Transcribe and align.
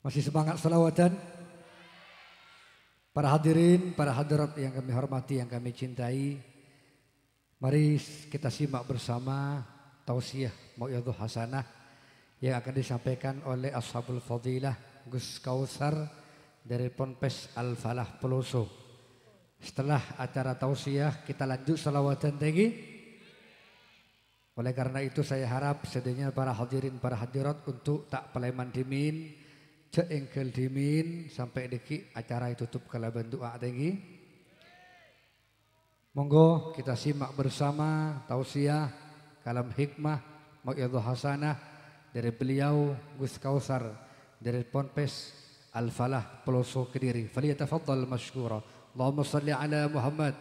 Masih 0.00 0.24
semangat 0.24 0.56
salawatan? 0.56 1.12
Para 3.12 3.36
hadirin, 3.36 3.92
para 3.92 4.16
hadirat 4.16 4.56
yang 4.56 4.72
kami 4.72 4.96
hormati, 4.96 5.44
yang 5.44 5.50
kami 5.52 5.76
cintai. 5.76 6.40
Mari 7.60 8.00
kita 8.32 8.48
simak 8.48 8.88
bersama 8.88 9.60
tausiah 10.08 10.56
Mu'yadhu 10.80 11.12
Hasanah 11.12 11.68
yang 12.40 12.56
akan 12.56 12.74
disampaikan 12.80 13.44
oleh 13.44 13.76
Ashabul 13.76 14.24
Fadilah 14.24 15.04
Gus 15.04 15.36
Kausar 15.36 15.92
dari 16.64 16.88
Ponpes 16.88 17.52
Al-Falah 17.60 18.16
Peloso. 18.16 18.72
Setelah 19.60 20.16
acara 20.16 20.56
tausiah 20.56 21.20
kita 21.28 21.44
lanjut 21.44 21.76
salawatan 21.76 22.40
tinggi. 22.40 22.68
Oleh 24.56 24.72
karena 24.72 25.04
itu 25.04 25.20
saya 25.20 25.44
harap 25.44 25.84
sedianya 25.84 26.32
para 26.32 26.56
hadirin, 26.56 26.96
para 26.96 27.20
hadirat 27.20 27.68
untuk 27.68 28.08
tak 28.08 28.32
peleman 28.32 28.72
dimin, 28.72 29.36
ceengkel 29.90 30.54
dimin 30.54 31.26
sampai 31.26 31.66
deki 31.66 32.14
acara 32.14 32.54
itu 32.54 32.64
tutup 32.70 32.86
kalaban 32.86 33.26
doa 33.26 33.58
tinggi. 33.58 33.98
Monggo 36.14 36.74
kita 36.74 36.94
simak 36.98 37.34
bersama 37.38 38.22
tausiah 38.26 38.90
kalam 39.46 39.70
hikmah 39.70 40.18
Mau'idhah 40.66 41.04
Hasanah 41.06 41.56
dari 42.10 42.30
beliau 42.34 42.94
Gus 43.18 43.38
Kausar 43.38 43.86
dari 44.38 44.66
Ponpes 44.66 45.34
Al-Falah 45.70 46.42
Peloso 46.42 46.90
Kediri. 46.90 47.30
Faliyatafaddal 47.30 48.06
masykura. 48.10 48.58
Allahumma 48.94 49.22
salli 49.22 49.54
ala 49.54 49.86
Muhammad. 49.86 50.34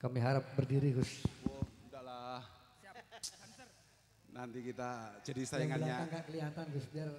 Kami 0.00 0.16
harap 0.16 0.56
berdiri 0.56 0.96
Gus. 0.96 1.39
Nanti 4.30 4.58
kita 4.62 5.20
jadi 5.26 5.42
saingannya. 5.42 5.86
belakang 5.90 6.08
nggak 6.10 6.24
kelihatan 6.30 6.64
Gus 6.70 6.86
biar 6.94 7.10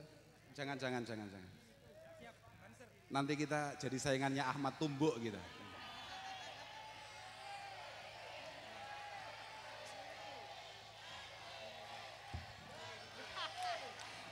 Jangan, 0.52 0.76
jangan, 0.76 1.02
jangan, 1.08 1.28
jangan. 1.32 1.52
Nanti 3.12 3.34
kita 3.40 3.76
jadi 3.80 3.98
saingannya 4.00 4.44
Ahmad 4.44 4.76
Tumbuk 4.80 5.16
gitu. 5.20 5.40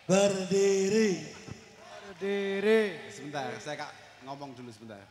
Berdiri. 0.08 1.22
Berdiri. 2.18 2.81
Sebentar, 3.14 3.52
saya 3.62 3.78
kak 3.84 3.92
ngomong 4.28 4.58
dulu 4.58 4.72
sebentar. 4.73 5.03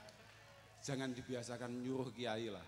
Jangan 0.82 1.12
dibiasakan 1.14 1.70
nyuruh 1.84 2.10
kiai 2.12 2.50
lah. 2.50 2.64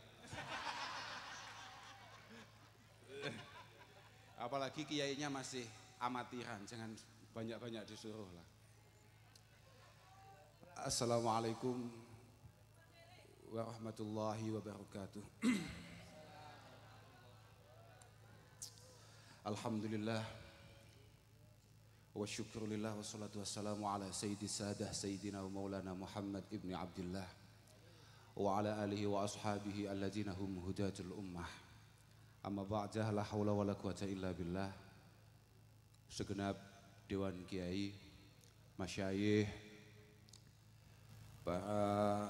Apalagi 4.40 4.88
kiainya 4.88 5.28
masih 5.28 5.68
amatiran, 6.00 6.64
jangan 6.64 6.88
banyak-banyak 7.36 7.84
disuruh 7.84 8.24
lah. 8.32 8.48
Assalamualaikum 10.80 11.76
warahmatullahi 13.52 14.48
wabarakatuh. 14.48 15.20
Alhamdulillah 19.52 20.24
wa 22.16 22.24
syukrulillah 22.24 22.96
wa 22.96 23.04
salatu 23.04 23.44
wassalamu 23.44 23.92
ala 23.92 24.08
sayyidi 24.08 24.48
sadah 24.48 24.88
sayyidina 24.88 25.44
wa 25.44 25.52
maulana 25.52 25.92
Muhammad 25.92 26.48
ibni 26.48 26.72
Abdullah 26.72 27.28
wa 28.40 28.56
ala 28.56 28.80
alihi 28.88 29.04
wa 29.04 29.20
ashabihi 29.20 29.84
alladzina 29.84 30.32
hum 30.32 30.64
hudatul 30.64 31.12
ummah 31.12 31.69
amma 32.40 32.64
ba'dah 32.64 33.12
la 33.12 33.20
hawla 33.20 33.52
wa 33.52 33.64
la 33.64 33.76
quwata 33.76 34.08
illa 34.08 34.32
billah. 34.32 34.72
Segenap 36.08 36.56
dewan 37.06 37.44
kiai 37.44 37.92
masyayikh 38.80 39.46
para 41.44 42.26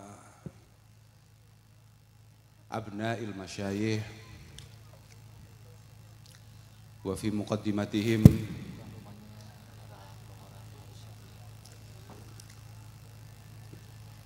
abnail 2.69 3.33
masyayikh 3.39 4.03
wa 7.07 7.15
fi 7.15 7.29
muqaddimatihim. 7.31 8.27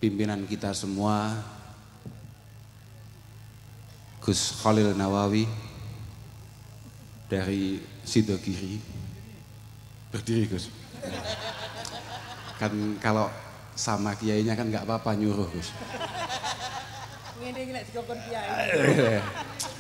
Pimpinan 0.01 0.45
kita 0.45 0.73
semua 0.77 1.33
Gus 4.21 4.53
Khalil 4.61 4.93
Nawawi 4.97 5.64
dari 7.31 7.81
Sidogiri. 8.05 8.81
Berdiri 10.13 10.47
Gus. 10.47 10.71
Kan 12.61 12.99
kalau 13.03 13.27
sama 13.75 14.15
kiainya 14.15 14.55
kan 14.55 14.71
nggak 14.71 14.87
apa-apa 14.87 15.19
nyuruh 15.19 15.49
Gus. 15.51 15.71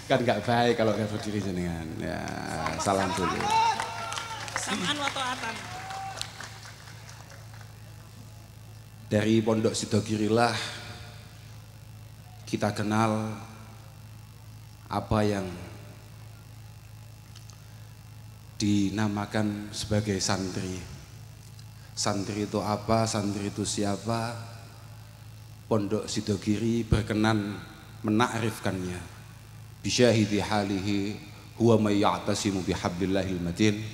Kan 0.04 0.20
nggak 0.20 0.44
baik 0.44 0.76
kalau 0.76 0.92
nggak 0.92 1.08
berdiri 1.08 1.40
jenengan. 1.40 1.88
Ya 1.96 2.20
salam 2.76 3.08
dulu. 3.16 3.40
Samaan 4.60 5.00
wa 5.00 5.08
ta'atan. 5.08 5.74
dari 9.14 9.38
Pondok 9.44 9.78
Sidogirilah 9.78 10.58
kita 12.48 12.74
kenal 12.74 13.30
apa 14.90 15.18
yang 15.22 15.46
dinamakan 18.64 19.68
sebagai 19.76 20.16
santri. 20.24 20.80
Santri 21.92 22.48
itu 22.48 22.64
apa? 22.64 23.04
Santri 23.04 23.52
itu 23.52 23.68
siapa? 23.68 24.32
Pondok 25.68 26.08
Sidogiri 26.08 26.80
berkenan 26.80 27.60
menakrifkannya. 28.00 28.96
Bisyahidi 29.84 30.40
halihi 30.40 31.12
huwa 31.60 31.76
may 31.76 32.00
ya'tasimu 32.00 32.64
bihablillahil 32.64 33.36
matin 33.44 33.84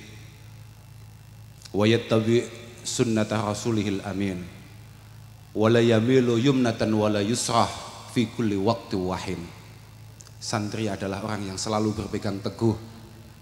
wa 1.75 1.83
yattabi 1.83 2.47
sunnata 2.79 3.43
rasulihil 3.43 3.99
amin 4.07 4.39
wala 5.51 5.83
yamilu 5.83 6.39
yumnatan 6.39 6.95
wala 6.95 7.19
yusrah 7.19 7.67
fi 8.15 8.23
kulli 8.31 8.55
waqti 8.55 8.95
wahin. 8.95 9.43
Santri 10.39 10.87
adalah 10.87 11.27
orang 11.27 11.51
yang 11.51 11.59
selalu 11.59 11.91
berpegang 11.91 12.39
teguh 12.39 13.00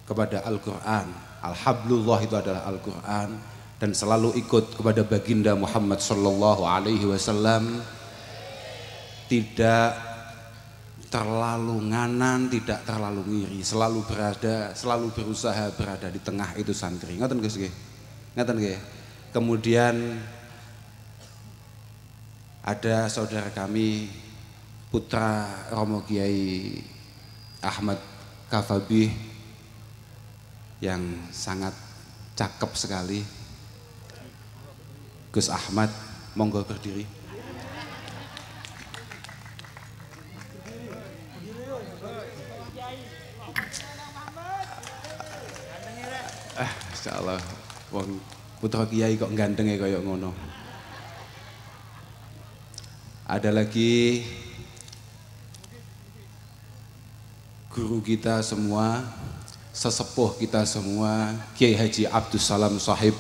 kepada 0.10 0.42
Al-Qur'an. 0.42 1.06
Alhablullah 1.46 2.20
itu 2.26 2.34
adalah 2.34 2.66
Al-Qur'an 2.66 3.30
dan 3.78 3.94
selalu 3.94 4.36
ikut 4.42 4.76
kepada 4.76 5.06
baginda 5.06 5.54
Muhammad 5.54 6.02
sallallahu 6.02 6.66
alaihi 6.66 7.06
wasallam 7.06 7.80
tidak 9.30 9.96
terlalu 11.10 11.90
nganan, 11.90 12.50
tidak 12.50 12.82
terlalu 12.86 13.22
ngiri, 13.26 13.62
selalu 13.62 14.02
berada, 14.06 14.74
selalu 14.74 15.14
berusaha 15.14 15.70
berada 15.78 16.10
di 16.10 16.22
tengah 16.22 16.54
itu 16.58 16.74
santri. 16.74 17.18
Ngoten 17.18 17.42
Gus 17.42 17.58
nggih? 17.58 17.74
Nggih? 18.36 18.80
Kemudian 19.30 20.18
ada 22.66 23.10
saudara 23.10 23.50
kami 23.54 24.10
putra 24.90 25.46
Romo 25.74 26.02
Kiai 26.06 26.78
Ahmad 27.62 27.98
Kafabi 28.50 29.29
yang 30.80 31.04
sangat 31.32 31.76
cakep 32.40 32.72
sekali. 32.76 33.20
Gus 35.30 35.52
Ahmad 35.52 35.92
monggo 36.34 36.64
berdiri. 36.64 37.06
Ah 46.60 46.72
Insya 46.92 47.16
Allah 47.16 47.40
wong 47.94 48.20
putra 48.60 48.84
kiai 48.84 49.16
kok 49.16 49.32
gantengnya 49.36 49.80
kayak 49.80 50.04
ngono. 50.04 50.36
Ada 53.30 53.54
lagi 53.54 54.26
guru 57.70 58.02
kita 58.02 58.42
semua, 58.42 59.06
sesepuh 59.70 60.36
kita 60.42 60.66
semua, 60.66 61.34
Kiai 61.54 61.78
Haji 61.78 62.10
Abdus 62.10 62.46
Salam 62.46 62.76
Sahib. 62.82 63.14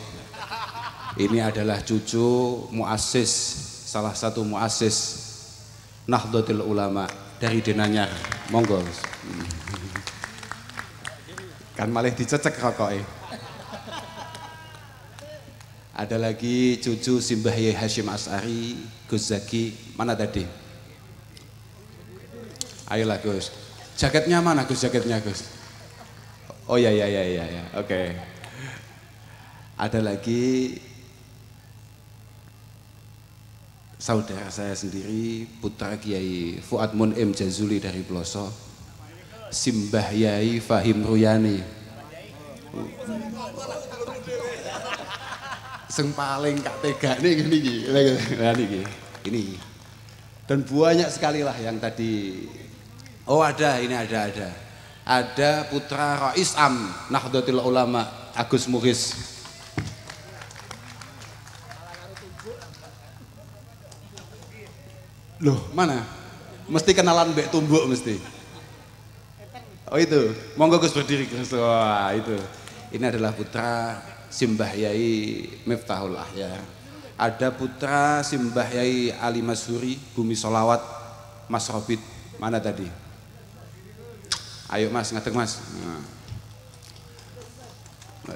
Ini 1.19 1.51
adalah 1.51 1.81
cucu 1.83 2.67
muassis, 2.71 3.31
salah 3.89 4.13
satu 4.15 4.45
muassis 4.45 5.27
Nahdlatul 6.07 6.63
Ulama 6.63 7.05
dari 7.37 7.61
Denanyar. 7.61 8.09
Monggo. 8.49 8.81
Kan 11.77 11.93
malah 11.93 12.11
dicecek 12.11 12.57
rokoknya. 12.57 13.05
Ada 15.99 16.15
lagi 16.15 16.79
cucu 16.79 17.19
Simbah 17.19 17.51
Yai 17.51 17.75
Hashim 17.75 18.07
As'ari, 18.07 18.79
Gus 19.11 19.35
Zaki, 19.35 19.75
mana 19.99 20.15
tadi? 20.15 20.47
Ayolah 22.87 23.19
Gus. 23.19 23.51
Jaketnya 23.99 24.39
mana 24.39 24.63
Gus 24.63 24.79
jaketnya 24.79 25.19
Gus? 25.19 25.58
Oh 26.69 26.77
ya 26.77 26.93
ya 26.93 27.09
ya 27.09 27.25
ya 27.25 27.45
ya. 27.49 27.63
Oke. 27.81 28.13
Ada 29.73 30.05
lagi 30.05 30.77
saudara 33.97 34.47
saya 34.53 34.77
sendiri 34.77 35.49
putra 35.59 35.97
Kiai 35.97 36.61
Fuad 36.61 36.93
Munim 36.95 37.35
Jazuli 37.35 37.83
dari 37.83 37.99
Ploso 38.05 38.47
Simbah 39.51 40.13
Yai 40.15 40.63
Fahim 40.63 41.03
Ruyani 41.03 41.59
Seng 45.91 46.15
paling 46.15 46.63
kak 46.63 46.79
tega 46.79 47.11
nih 47.19 47.33
gini 47.43 47.57
gini 47.59 48.81
ini 49.27 49.43
dan 50.47 50.63
banyak 50.63 51.09
sekali 51.11 51.43
lah 51.43 51.57
yang 51.59 51.75
tadi 51.75 52.45
oh 53.27 53.43
ada 53.43 53.83
ini 53.83 53.99
ada 53.99 54.31
ada 54.31 54.68
ada 55.09 55.65
putra 55.65 56.29
Rais 56.29 56.53
Am 56.53 56.93
Nahdlatul 57.09 57.57
Ulama 57.57 58.05
Agus 58.37 58.69
Muhis 58.69 59.17
Loh, 65.39 65.71
mana? 65.71 66.03
Mesti 66.67 66.91
kenalan 66.91 67.31
Mbak 67.31 67.47
Tumbuk 67.47 67.87
mesti. 67.87 68.19
Oh 69.87 69.95
itu, 69.95 70.35
monggo 70.59 70.83
Gus 70.83 70.91
berdiri. 70.91 71.31
Wah, 71.55 72.11
itu. 72.11 72.35
Ini 72.91 73.07
adalah 73.07 73.31
putra 73.31 74.03
Simbah 74.27 74.75
Yai 74.75 75.47
Miftahul 75.63 76.19
Ahya. 76.19 76.59
Ada 77.15 77.55
putra 77.55 78.19
Simbah 78.19 78.67
Yai 78.67 79.15
Ali 79.15 79.39
Masuri, 79.39 79.95
Bumi 80.11 80.35
Solawat, 80.35 80.83
Mas 81.47 81.71
Robit. 81.71 82.03
Mana 82.35 82.59
tadi? 82.59 83.08
Ayo 84.69 84.93
Mas, 84.93 85.09
ngadeg 85.09 85.33
Mas. 85.33 85.57
Nah. 85.81 86.05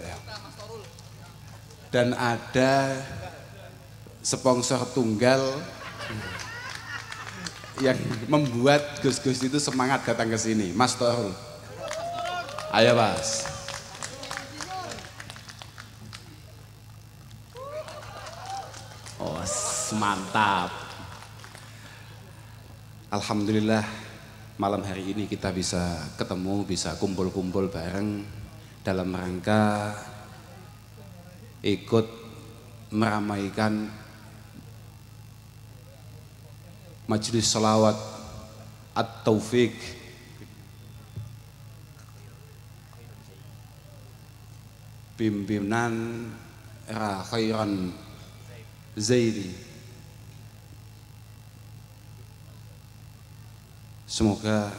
Ya. 0.02 0.18
Dan 1.94 2.18
ada 2.18 2.98
sponsor 4.26 4.82
tunggal 4.98 5.62
yang 7.86 7.98
membuat 8.26 8.98
Gus-Gus 9.06 9.46
itu 9.46 9.62
semangat 9.62 10.02
datang 10.10 10.26
ke 10.34 10.38
sini, 10.42 10.74
Mas 10.74 10.98
Torul. 10.98 11.38
Ayo 12.74 12.98
Mas. 12.98 13.46
Oh, 19.22 19.38
mantap. 20.02 20.74
Alhamdulillah 23.14 24.03
malam 24.54 24.86
hari 24.86 25.18
ini 25.18 25.26
kita 25.26 25.50
bisa 25.50 26.14
ketemu, 26.14 26.62
bisa 26.62 26.94
kumpul-kumpul 27.02 27.74
bareng 27.74 28.22
dalam 28.86 29.10
rangka 29.10 29.98
ikut 31.66 32.06
meramaikan 32.94 33.90
Majelis 37.10 37.50
Salawat 37.50 37.98
At-Taufiq. 38.94 39.74
Pimpinan 45.18 46.26
era 46.90 47.22
khairan 47.26 47.94
Zaidi 48.98 49.73
Semoga 54.14 54.70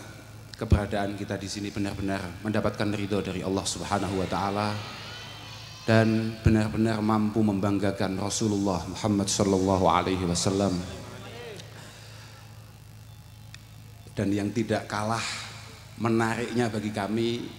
keberadaan 0.54 1.19
kita 1.19 1.34
di 1.34 1.50
sini 1.50 1.66
benar-benar 1.66 2.22
mendapatkan 2.46 2.86
ridho 2.94 3.19
dari 3.19 3.42
Allah 3.42 3.66
Subhanahu 3.66 4.22
wa 4.22 4.28
taala 4.31 4.70
dan 5.82 6.38
benar-benar 6.46 7.02
mampu 7.02 7.42
membanggakan 7.42 8.14
Rasulullah 8.14 8.86
Muhammad 8.86 9.26
sallallahu 9.26 9.90
alaihi 9.90 10.22
wasallam 10.22 10.78
dan 14.14 14.31
yang 14.31 14.54
tidak 14.54 14.86
kalah 14.86 15.26
menariknya 15.98 16.70
bagi 16.70 16.94
kami 16.94 17.50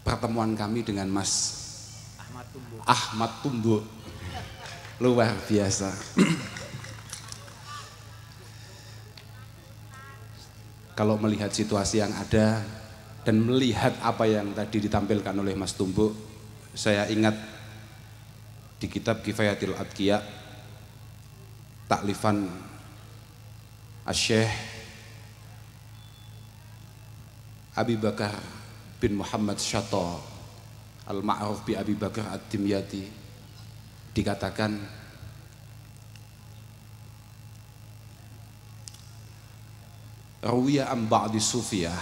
pertemuan 0.00 0.56
kami 0.56 0.88
dengan 0.88 1.12
Mas 1.12 1.60
Ahmad 2.16 2.48
Tumbuh. 2.48 2.80
Ahmad 2.88 3.32
Tumbuh. 3.44 3.82
Luar 5.04 5.36
biasa. 5.52 5.92
Kalau 10.94 11.18
melihat 11.18 11.50
situasi 11.50 11.98
yang 11.98 12.14
ada 12.14 12.62
dan 13.26 13.42
melihat 13.42 13.98
apa 13.98 14.30
yang 14.30 14.54
tadi 14.54 14.78
ditampilkan 14.86 15.34
oleh 15.34 15.58
Mas 15.58 15.74
Tumbuh, 15.74 16.14
saya 16.70 17.10
ingat 17.10 17.34
di 18.78 18.86
kitab 18.86 19.22
Kifayatil 19.22 19.74
Adkiya 19.74 20.22
taklifan 21.90 22.46
Asyikh 24.06 24.50
Abi 27.74 27.98
Bakar 27.98 28.38
bin 29.02 29.18
Muhammad 29.18 29.58
Syato 29.58 30.22
Al-Ma'ruf 31.10 31.66
bi 31.66 31.74
Abi 31.74 31.98
Bakar 31.98 32.30
Ad-Dimyati 32.38 33.02
dikatakan 34.14 34.78
Rawiya 40.44 40.92
am 40.92 41.08
ba'di 41.08 41.40
sufiyah 41.40 41.96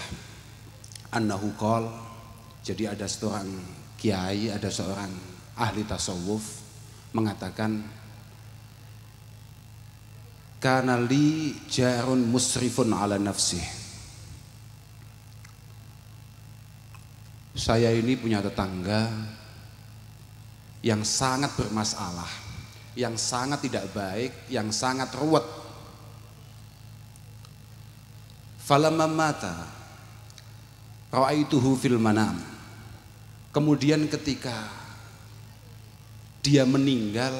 annahu 1.14 1.54
qal 1.54 1.86
jadi 2.66 2.90
ada 2.98 3.06
seorang 3.06 3.46
kiai 3.94 4.50
ada 4.50 4.66
seorang 4.66 5.10
ahli 5.54 5.86
tasawuf 5.86 6.42
mengatakan 7.14 7.86
kana 10.58 10.98
li 10.98 11.54
jarun 11.70 12.26
musrifun 12.26 12.90
ala 12.90 13.14
nafsih 13.14 13.62
saya 17.52 17.94
ini 17.94 18.18
punya 18.18 18.42
tetangga 18.42 19.06
yang 20.82 21.06
sangat 21.06 21.54
bermasalah, 21.54 22.26
yang 22.98 23.14
sangat 23.14 23.62
tidak 23.62 23.86
baik, 23.94 24.50
yang 24.50 24.74
sangat 24.74 25.14
ruwet. 25.14 25.61
Falamma 28.62 29.10
mata 29.10 29.66
ra'aituhu 31.10 31.74
fil 31.74 31.98
manam. 31.98 32.38
Kemudian 33.50 34.06
ketika 34.08 34.54
dia 36.40 36.64
meninggal, 36.64 37.34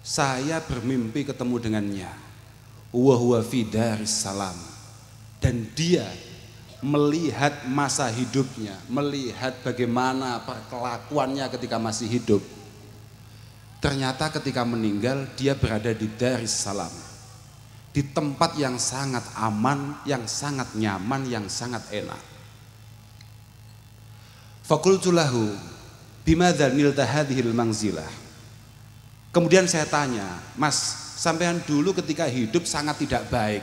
saya 0.00 0.58
bermimpi 0.64 1.28
ketemu 1.28 1.56
dengannya. 1.60 2.12
Wa 2.90 3.14
huwa 3.14 3.44
salam. 4.08 4.56
Dan 5.38 5.70
dia 5.76 6.08
melihat 6.80 7.68
masa 7.68 8.08
hidupnya, 8.08 8.76
melihat 8.88 9.60
bagaimana 9.60 10.40
perkelakuannya 10.44 11.46
ketika 11.52 11.76
masih 11.76 12.08
hidup. 12.08 12.42
Ternyata 13.80 14.28
ketika 14.40 14.64
meninggal 14.64 15.24
dia 15.36 15.56
berada 15.56 15.92
di 15.92 16.04
Daris 16.20 16.52
Salam. 16.52 17.09
Di 17.90 18.06
tempat 18.06 18.54
yang 18.54 18.78
sangat 18.78 19.26
aman, 19.34 19.98
yang 20.06 20.22
sangat 20.30 20.70
nyaman, 20.78 21.26
yang 21.26 21.50
sangat 21.50 21.82
enak. 21.90 22.22
Fakultu 24.62 25.10
lahu 25.10 25.50
bimadha 26.22 26.70
nilta 26.70 27.02
hadhil 27.02 27.50
mangzilah. 27.50 28.06
Kemudian 29.34 29.66
saya 29.66 29.86
tanya, 29.86 30.38
Mas, 30.54 30.78
sampean 31.18 31.58
dulu 31.66 31.90
ketika 31.98 32.30
hidup 32.30 32.66
sangat 32.66 33.02
tidak 33.02 33.26
baik. 33.26 33.62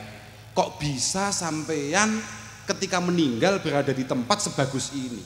Kok 0.51 0.79
bisa 0.79 1.31
sampean 1.31 2.19
ketika 2.67 2.99
meninggal 2.99 3.63
berada 3.63 3.95
di 3.95 4.03
tempat 4.03 4.43
sebagus 4.43 4.91
ini. 4.91 5.23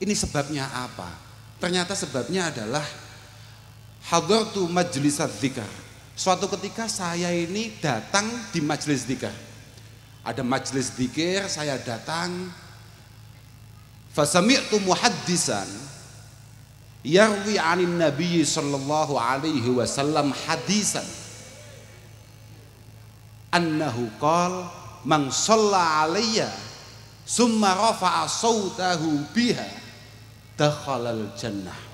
Ini 0.00 0.12
sebabnya 0.16 0.68
apa? 0.72 1.08
Ternyata 1.56 1.96
sebabnya 1.96 2.52
adalah 2.52 2.84
hadartu 4.12 4.68
majlis 4.68 5.20
dzikr. 5.20 5.85
Suatu 6.16 6.48
ketika 6.48 6.88
saya 6.88 7.28
ini 7.28 7.76
datang 7.76 8.24
di 8.48 8.64
majelis 8.64 9.04
dzikir. 9.04 9.28
Ada 10.24 10.40
majelis 10.40 10.96
dzikir, 10.96 11.44
saya 11.44 11.76
datang. 11.76 12.48
Fasami'tu 14.16 14.80
muhaddisan 14.80 15.68
yarwi 17.04 17.60
'anin 17.60 18.00
nabiy 18.00 18.42
sallallahu 18.48 19.20
alaihi 19.20 19.68
wasallam 19.76 20.32
hadisan. 20.32 21.04
Annahu 23.52 24.08
qala 24.16 24.72
man 25.04 25.28
shalla 25.28 26.08
alayya 26.08 26.48
summa 27.28 27.76
rafa'a 27.76 28.24
sautahu 28.24 29.20
biha 29.36 29.68
dakhalal 30.56 31.30
jannah 31.36 31.85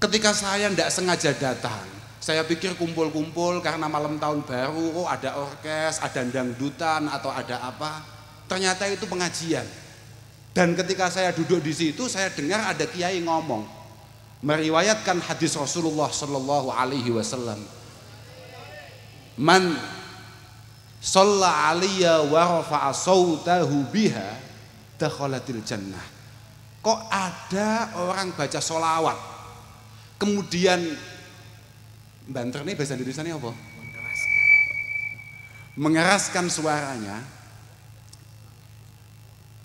ketika 0.00 0.32
saya 0.32 0.72
tidak 0.72 0.90
sengaja 0.90 1.30
datang 1.36 1.86
saya 2.20 2.44
pikir 2.44 2.76
kumpul-kumpul 2.76 3.60
karena 3.60 3.86
malam 3.86 4.16
tahun 4.16 4.44
baru 4.44 4.96
oh 4.96 5.06
ada 5.08 5.36
orkes 5.36 6.00
ada 6.00 6.24
dangdutan 6.24 7.06
atau 7.12 7.28
ada 7.28 7.60
apa 7.60 8.00
ternyata 8.48 8.88
itu 8.88 9.04
pengajian 9.04 9.64
Dan 10.50 10.74
ketika 10.74 11.06
saya 11.06 11.30
duduk 11.30 11.62
di 11.62 11.70
situ, 11.70 12.10
saya 12.10 12.26
dengar 12.34 12.66
ada 12.66 12.82
kiai 12.82 13.22
ngomong, 13.22 13.62
meriwayatkan 14.42 15.22
hadis 15.22 15.54
Rasulullah 15.54 16.10
Shallallahu 16.10 16.74
Alaihi 16.74 17.14
Wasallam. 17.14 17.62
Man 19.38 19.78
wa 22.26 22.42
biha 23.94 24.28
jannah. 25.64 26.06
Kok 26.80 27.00
ada 27.12 27.68
orang 27.94 28.34
baca 28.34 28.58
solawat 28.58 29.29
kemudian 30.20 30.84
banter 32.28 32.60
nih 32.60 32.76
bahasa 32.76 32.92
Indonesia 32.94 33.24
ini 33.24 33.32
apa? 33.32 33.52
Mengeraskan 35.80 36.52
suaranya 36.52 37.24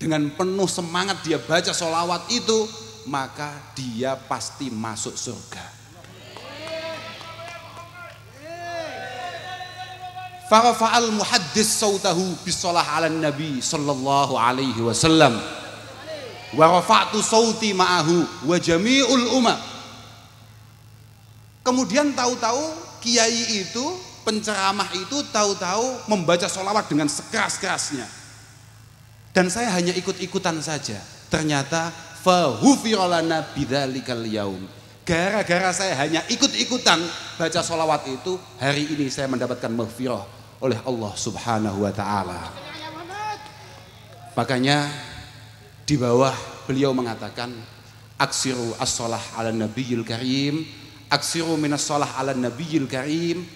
dengan 0.00 0.32
penuh 0.32 0.64
semangat 0.64 1.20
dia 1.20 1.36
baca 1.36 1.76
solawat 1.76 2.24
itu 2.32 2.64
maka 3.04 3.52
dia 3.76 4.16
pasti 4.16 4.72
masuk 4.72 5.12
surga. 5.12 5.64
Farafa'al 10.46 11.10
muhaddis 11.10 11.82
sautahu 11.82 12.38
bisalah 12.46 12.86
ala 12.96 13.10
nabi 13.10 13.58
sallallahu 13.58 14.38
alaihi 14.38 14.78
wasallam. 14.78 15.34
Wa 16.54 16.78
rafa'tu 16.78 17.18
sauti 17.18 17.74
ma'ahu 17.74 18.46
wa 18.46 18.54
jami'ul 18.54 19.26
umma. 19.34 19.75
Kemudian 21.66 22.14
tahu-tahu 22.14 22.62
kiai 23.02 23.66
itu, 23.66 23.82
penceramah 24.22 24.86
itu 24.94 25.18
tahu-tahu 25.34 26.06
membaca 26.06 26.46
solawat 26.46 26.86
dengan 26.86 27.10
sekeras-kerasnya. 27.10 28.06
Dan 29.34 29.50
saya 29.50 29.74
hanya 29.74 29.90
ikut-ikutan 29.98 30.62
saja. 30.62 31.02
Ternyata 31.26 31.90
fahufirolana 32.22 33.50
bidzalikal 33.50 34.22
yaum. 34.30 34.62
Gara-gara 35.02 35.74
saya 35.74 35.98
hanya 36.06 36.22
ikut-ikutan 36.30 37.02
baca 37.34 37.60
solawat 37.66 38.06
itu, 38.10 38.38
hari 38.62 38.86
ini 38.86 39.10
saya 39.10 39.26
mendapatkan 39.26 39.70
maghfirah 39.70 40.22
oleh 40.62 40.78
Allah 40.86 41.12
Subhanahu 41.18 41.82
wa 41.82 41.90
taala. 41.90 42.54
Makanya 44.38 44.86
di 45.82 45.98
bawah 45.98 46.34
beliau 46.66 46.94
mengatakan 46.94 47.50
aksiru 48.18 48.74
as-salah 48.78 49.22
ala 49.34 49.50
nabiyil 49.50 50.02
karim, 50.02 50.85
aksiru 51.10 51.54
minas 51.54 51.86
salah 51.86 52.10
ala 52.18 52.34
nabiyil 52.34 52.90
karim. 52.90 53.46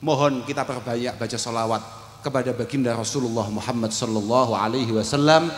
Mohon 0.00 0.44
kita 0.44 0.62
perbanyak 0.68 1.16
baca 1.16 1.38
salawat 1.40 1.82
kepada 2.20 2.52
baginda 2.52 2.92
Rasulullah 2.92 3.48
Muhammad 3.48 3.92
sallallahu 3.92 4.52
alaihi 4.52 4.92
wasallam. 4.92 5.48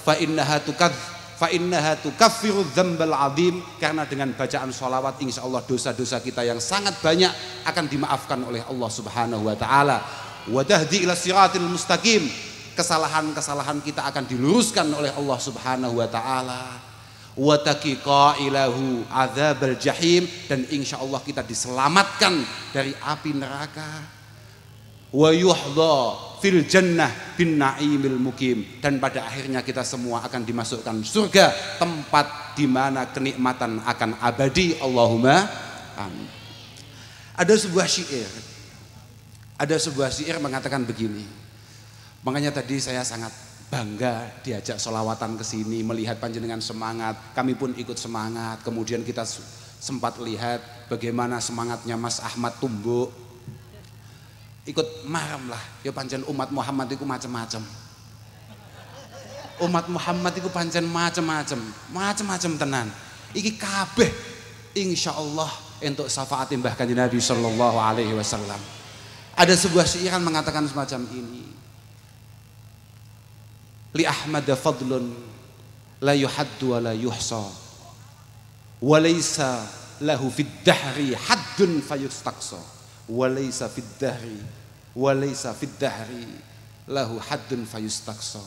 Fa 0.00 0.16
innaha 0.16 0.62
tukadz 0.62 0.96
fa 1.40 1.48
innaha 1.48 1.96
tukaffiru 1.96 2.68
dzambal 2.76 3.16
azim 3.16 3.64
karena 3.80 4.04
dengan 4.04 4.36
bacaan 4.36 4.68
salawat 4.68 5.16
insyaallah 5.24 5.64
dosa-dosa 5.64 6.20
kita 6.20 6.44
yang 6.44 6.60
sangat 6.60 7.00
banyak 7.00 7.32
akan 7.64 7.84
dimaafkan 7.88 8.44
oleh 8.44 8.60
Allah 8.68 8.90
Subhanahu 8.92 9.48
wa 9.48 9.56
taala. 9.56 10.04
Wadahdi 10.48 11.08
ila 11.08 11.16
siratil 11.16 11.64
mustaqim. 11.64 12.28
Kesalahan-kesalahan 12.76 13.82
kita 13.84 14.04
akan 14.08 14.24
diluruskan 14.24 14.88
oleh 14.94 15.12
Allah 15.12 15.38
Subhanahu 15.40 16.00
wa 16.00 16.08
taala 16.08 16.89
wa 17.40 17.56
ilahu 18.36 19.08
adzabal 19.08 19.80
jahim. 19.80 20.28
Dan 20.44 20.68
insya 20.68 21.00
Allah 21.00 21.24
kita 21.24 21.40
diselamatkan 21.40 22.44
dari 22.76 22.92
api 22.92 23.30
neraka. 23.32 23.88
Wa 25.10 25.32
yuhdha 25.32 25.96
fil 26.44 26.68
jannah 26.68 27.08
bin 27.34 27.56
naimil 27.56 28.20
mukim. 28.20 28.78
Dan 28.84 29.00
pada 29.00 29.24
akhirnya 29.24 29.64
kita 29.64 29.80
semua 29.80 30.20
akan 30.28 30.44
dimasukkan 30.44 31.00
surga 31.00 31.80
tempat 31.80 32.54
di 32.60 32.68
mana 32.68 33.08
kenikmatan 33.08 33.80
akan 33.88 34.20
abadi. 34.20 34.76
Allahumma 34.78 35.48
amin. 35.96 36.28
Ada 37.40 37.56
sebuah 37.56 37.88
syair. 37.88 38.28
Ada 39.56 39.80
sebuah 39.80 40.12
syair 40.12 40.36
mengatakan 40.36 40.84
begini. 40.84 41.24
Makanya 42.20 42.52
tadi 42.52 42.76
saya 42.76 43.00
sangat 43.00 43.32
bangga 43.70 44.42
diajak 44.42 44.76
solawatan 44.82 45.38
ke 45.38 45.44
sini, 45.46 45.86
melihat 45.86 46.18
panjenengan 46.18 46.58
semangat. 46.58 47.14
Kami 47.32 47.54
pun 47.54 47.70
ikut 47.78 47.94
semangat. 47.96 48.60
Kemudian 48.66 49.06
kita 49.06 49.22
sempat 49.80 50.18
lihat 50.18 50.90
bagaimana 50.90 51.38
semangatnya 51.38 51.94
Mas 51.94 52.18
Ahmad 52.18 52.58
tumbuh. 52.58 53.08
Ikut 54.66 55.06
maram 55.06 55.48
lah. 55.48 55.62
Ya 55.86 55.94
panjen 55.94 56.26
umat 56.26 56.50
Muhammad 56.50 56.90
itu 56.90 57.06
macam-macam. 57.06 57.62
Umat 59.60 59.86
Muhammad 59.88 60.34
itu 60.34 60.48
panjen 60.50 60.84
macam-macam, 60.84 61.60
macam-macam 61.94 62.52
tenan. 62.58 62.86
Iki 63.30 63.60
kabeh 63.60 64.10
insya 64.74 65.14
Allah 65.14 65.48
untuk 65.80 66.10
syafaat 66.10 66.50
Mbah 66.52 66.74
Kanjeng 66.74 66.98
Nabi 66.98 67.20
Sallallahu 67.22 67.78
Alaihi 67.78 68.12
Wasallam. 68.16 68.58
Ada 69.36 69.56
sebuah 69.56 69.86
syairan 69.88 70.20
mengatakan 70.20 70.66
semacam 70.68 71.06
ini. 71.12 71.49
Li 73.94 74.06
Ahmad 74.06 74.46
fadlun 74.54 75.10
la 76.00 76.14
yuhaddu 76.14 76.74
wa 76.74 76.78
la 76.78 76.92
yuhsa. 76.94 77.42
Wa 78.80 78.96
laysa 79.02 79.66
lahu 80.00 80.30
fid 80.30 80.48
dahri 80.64 81.12
haddun 81.12 81.82
fayustaqsa. 81.82 82.60
Wa 83.10 83.26
laysa 83.26 83.66
fid 83.68 83.86
dahri 83.98 84.38
wa 84.94 85.10
laysa 85.12 85.52
fid 85.52 85.74
dahri 85.78 86.26
lahu 86.88 87.18
haddun 87.18 87.66
fayustaqsa. 87.66 88.40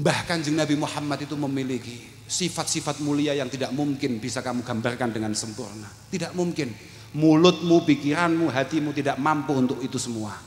Bahkan 0.00 0.40
Kanjeng 0.40 0.56
Nabi 0.56 0.78
Muhammad 0.78 1.26
itu 1.26 1.34
memiliki 1.34 1.98
sifat-sifat 2.30 3.02
mulia 3.02 3.34
yang 3.34 3.50
tidak 3.50 3.74
mungkin 3.74 4.22
bisa 4.22 4.38
kamu 4.38 4.62
gambarkan 4.62 5.10
dengan 5.10 5.34
sempurna. 5.34 5.90
Tidak 6.08 6.30
mungkin 6.38 6.70
mulutmu, 7.18 7.82
pikiranmu, 7.82 8.48
hatimu 8.54 8.94
tidak 8.94 9.18
mampu 9.18 9.50
untuk 9.58 9.82
itu 9.82 9.98
semua. 9.98 10.38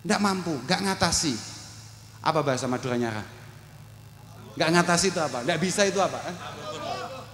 Tidak 0.00 0.20
mampu, 0.24 0.56
gak 0.64 0.80
ngatasi. 0.88 1.57
Apa 2.22 2.40
bahasa 2.42 2.66
Maduranya? 2.66 3.24
Gak 4.58 4.70
ngatasi 4.74 5.14
itu 5.14 5.20
apa? 5.22 5.46
Gak 5.46 5.60
bisa 5.62 5.86
itu 5.86 5.98
apa? 6.02 6.18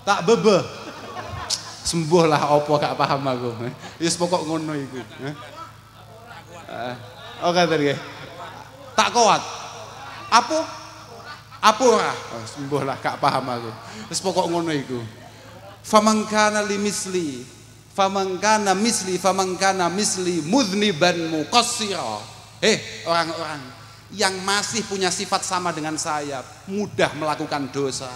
Tak 0.05 0.29
bebe. 0.29 0.61
Sembuhlah 1.85 2.53
opo 2.57 2.77
gak 2.77 2.97
paham 2.97 3.25
aku. 3.25 3.51
Yes 4.01 4.17
pokok 4.17 4.45
ngono 4.45 4.73
itu. 4.77 5.01
Eh? 5.01 6.95
Oke 7.45 7.63
tadi. 7.65 7.93
Tak 8.93 9.09
kuat. 9.13 9.43
Apa? 10.29 10.59
Apa 11.65 11.85
ora? 11.89 12.13
Oh, 12.13 12.45
sembuhlah 12.45 13.01
gak 13.01 13.17
paham 13.21 13.45
aku. 13.49 13.71
Wis 14.13 14.21
pokok 14.21 14.53
ngono 14.53 14.73
iku 14.73 15.25
famangkana 15.85 16.65
li 16.65 16.81
misli 16.81 17.45
famangkana 17.93 18.73
misli 18.73 19.21
famangkana 19.21 19.93
misli 19.93 20.41
mudniban 20.41 21.29
muqassira 21.29 22.25
eh 22.65 23.05
orang-orang 23.05 23.61
yang 24.13 24.37
masih 24.45 24.85
punya 24.85 25.09
sifat 25.09 25.47
sama 25.47 25.73
dengan 25.73 25.97
saya 25.97 26.45
mudah 26.69 27.15
melakukan 27.17 27.73
dosa 27.73 28.11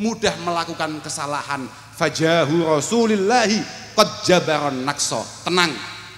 mudah 0.00 0.34
melakukan 0.42 0.98
kesalahan. 1.04 1.62
Fajahu 1.94 2.64
rasulillahi 2.64 3.60
qad 3.94 4.08
jabaron 4.24 4.82
nakso 4.82 5.20
tenang 5.44 5.72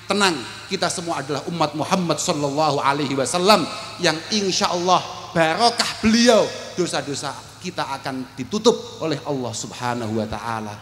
tenang. 0.06 0.36
Kita 0.64 0.88
semua 0.88 1.20
adalah 1.20 1.44
umat 1.52 1.76
Muhammad 1.76 2.18
sallallahu 2.18 2.80
alaihi 2.80 3.14
wasallam 3.14 3.68
yang 4.00 4.16
insya 4.32 4.72
Allah 4.72 5.02
barokah 5.36 5.90
beliau. 6.00 6.46
Dosa-dosa 6.74 7.30
kita 7.62 7.86
akan 8.00 8.34
ditutup 8.34 8.74
oleh 9.04 9.20
Allah 9.28 9.52
Subhanahu 9.54 10.18
wa 10.18 10.26
taala. 10.26 10.74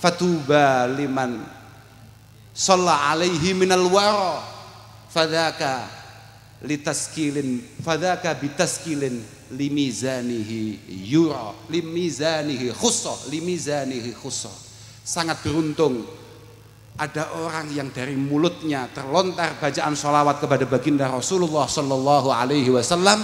Fatuba 0.00 0.88
liman 0.88 1.44
shalla 2.54 3.12
alaihi 3.12 3.52
minal 3.52 3.84
wara. 3.90 4.40
Fadzaka 5.12 6.03
litaskilin 6.62 7.58
fadzaka 7.82 8.36
bitaskilin 8.38 9.18
limizanihi 9.50 10.78
yura 11.10 11.50
limizanihi 11.66 12.70
khussa 12.70 13.12
limizanihi 13.34 14.14
khussa 14.14 14.50
sangat 15.02 15.42
beruntung 15.42 16.06
ada 16.94 17.26
orang 17.42 17.74
yang 17.74 17.90
dari 17.90 18.14
mulutnya 18.14 18.86
terlontar 18.94 19.58
bacaan 19.58 19.98
sholawat 19.98 20.38
kepada 20.38 20.62
baginda 20.62 21.10
Rasulullah 21.10 21.66
Sallallahu 21.66 22.30
Alaihi 22.30 22.70
Wasallam 22.70 23.18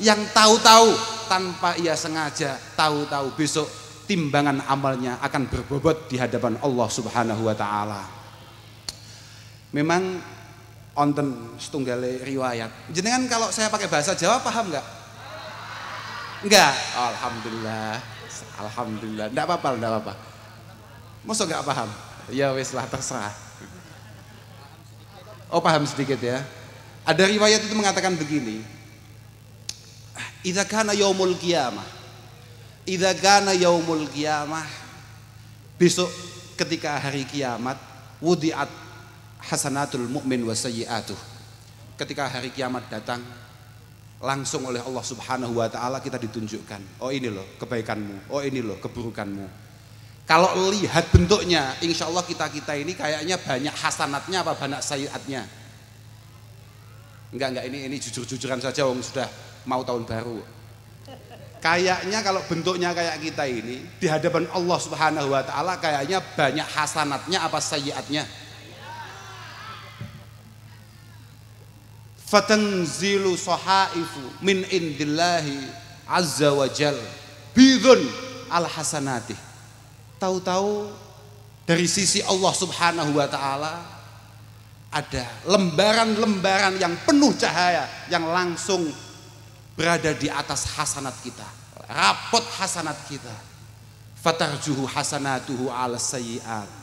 yang 0.00 0.16
tahu-tahu 0.32 0.88
tanpa 1.28 1.76
ia 1.76 1.92
sengaja 1.92 2.56
tahu-tahu 2.72 3.36
besok 3.36 3.68
timbangan 4.08 4.64
amalnya 4.66 5.20
akan 5.20 5.46
berbobot 5.46 6.08
di 6.08 6.16
hadapan 6.16 6.56
Allah 6.64 6.88
Subhanahu 6.88 7.44
wa 7.44 7.54
taala. 7.54 8.02
Memang 9.70 10.18
onten 10.94 11.54
setunggale 11.56 12.22
riwayat. 12.26 12.70
Jenengan 12.90 13.26
kalau 13.30 13.48
saya 13.54 13.70
pakai 13.70 13.86
bahasa 13.86 14.16
Jawa 14.18 14.42
paham 14.42 14.70
nggak? 14.70 14.86
Enggak. 16.46 16.74
Alhamdulillah. 16.96 17.94
Alhamdulillah. 18.58 19.26
Enggak 19.30 19.46
apa-apa, 19.46 19.68
enggak 19.76 19.90
apa-apa. 19.92 20.14
Masa 21.24 21.42
enggak 21.46 21.64
paham? 21.66 21.88
Ya 22.30 22.54
wis 22.56 22.72
lah 22.72 22.86
terserah. 22.86 23.34
Oh 25.50 25.58
paham 25.58 25.82
sedikit 25.84 26.18
ya. 26.22 26.42
Ada 27.02 27.26
riwayat 27.26 27.66
itu 27.66 27.74
mengatakan 27.74 28.14
begini 28.14 28.62
Idza 30.40 30.64
kana 30.64 30.96
yaumul 30.96 31.36
qiyamah. 31.36 31.84
Idza 32.88 33.12
kana 33.20 33.52
yaumul 33.52 34.08
qiyamah. 34.08 34.64
Besok 35.76 36.08
ketika 36.56 36.96
hari 36.96 37.28
kiamat 37.28 37.76
wudiat 38.20 38.68
hasanatul 39.44 40.08
mu'min 40.08 40.44
wa 40.44 40.52
sayyi'atuh. 40.52 41.16
Ketika 41.96 42.28
hari 42.28 42.52
kiamat 42.52 42.88
datang 42.88 43.20
langsung 44.20 44.68
oleh 44.68 44.84
Allah 44.84 45.04
Subhanahu 45.04 45.56
wa 45.56 45.68
taala 45.68 45.98
kita 46.04 46.20
ditunjukkan. 46.20 47.00
Oh 47.00 47.08
ini 47.08 47.32
loh 47.32 47.56
kebaikanmu, 47.56 48.32
oh 48.32 48.44
ini 48.44 48.60
loh 48.60 48.76
keburukanmu. 48.76 49.72
Kalau 50.28 50.70
lihat 50.70 51.10
bentuknya, 51.10 51.74
insya 51.82 52.06
Allah 52.06 52.22
kita-kita 52.22 52.76
ini 52.78 52.94
kayaknya 52.94 53.34
banyak 53.40 53.74
hasanatnya 53.74 54.46
apa 54.46 54.54
banyak 54.54 54.78
sayiatnya. 54.78 55.42
Enggak, 57.34 57.48
enggak, 57.50 57.64
ini 57.66 57.78
ini 57.90 57.96
jujur-jujuran 57.98 58.62
saja, 58.62 58.86
Wong 58.86 59.02
sudah 59.02 59.26
mau 59.66 59.82
tahun 59.82 60.06
baru. 60.06 60.38
Kayaknya 61.60 62.24
kalau 62.24 62.40
bentuknya 62.48 62.96
kayak 62.96 63.20
kita 63.20 63.44
ini 63.44 63.84
di 64.00 64.06
hadapan 64.08 64.48
Allah 64.54 64.78
Subhanahu 64.80 65.28
wa 65.28 65.44
taala 65.44 65.76
kayaknya 65.76 66.22
banyak 66.36 66.64
hasanatnya 66.64 67.38
apa 67.44 67.58
sayiatnya. 67.60 68.24
Fatanzilu 72.30 73.34
sahaifu 73.34 74.22
min 74.38 74.62
indillahi 74.70 75.66
azza 76.06 76.54
wa 76.54 76.70
jal. 76.70 76.94
Bidun 77.50 77.98
al 78.46 78.70
hasanati. 78.70 79.34
Tahu-tahu 80.22 80.86
dari 81.66 81.90
sisi 81.90 82.22
Allah 82.22 82.54
Subhanahu 82.54 83.18
wa 83.18 83.26
taala 83.26 83.82
ada 84.94 85.26
lembaran-lembaran 85.42 86.78
yang 86.78 86.94
penuh 87.02 87.34
cahaya 87.34 87.90
yang 88.06 88.22
langsung 88.30 88.86
berada 89.74 90.14
di 90.14 90.30
atas 90.30 90.70
hasanat 90.78 91.18
kita. 91.26 91.46
Rapot 91.90 92.46
hasanat 92.62 93.10
kita. 93.10 93.34
Fatarjuhu 94.22 94.86
hasanatuhu 94.86 95.66
ala 95.66 95.98
sayyiat 95.98 96.80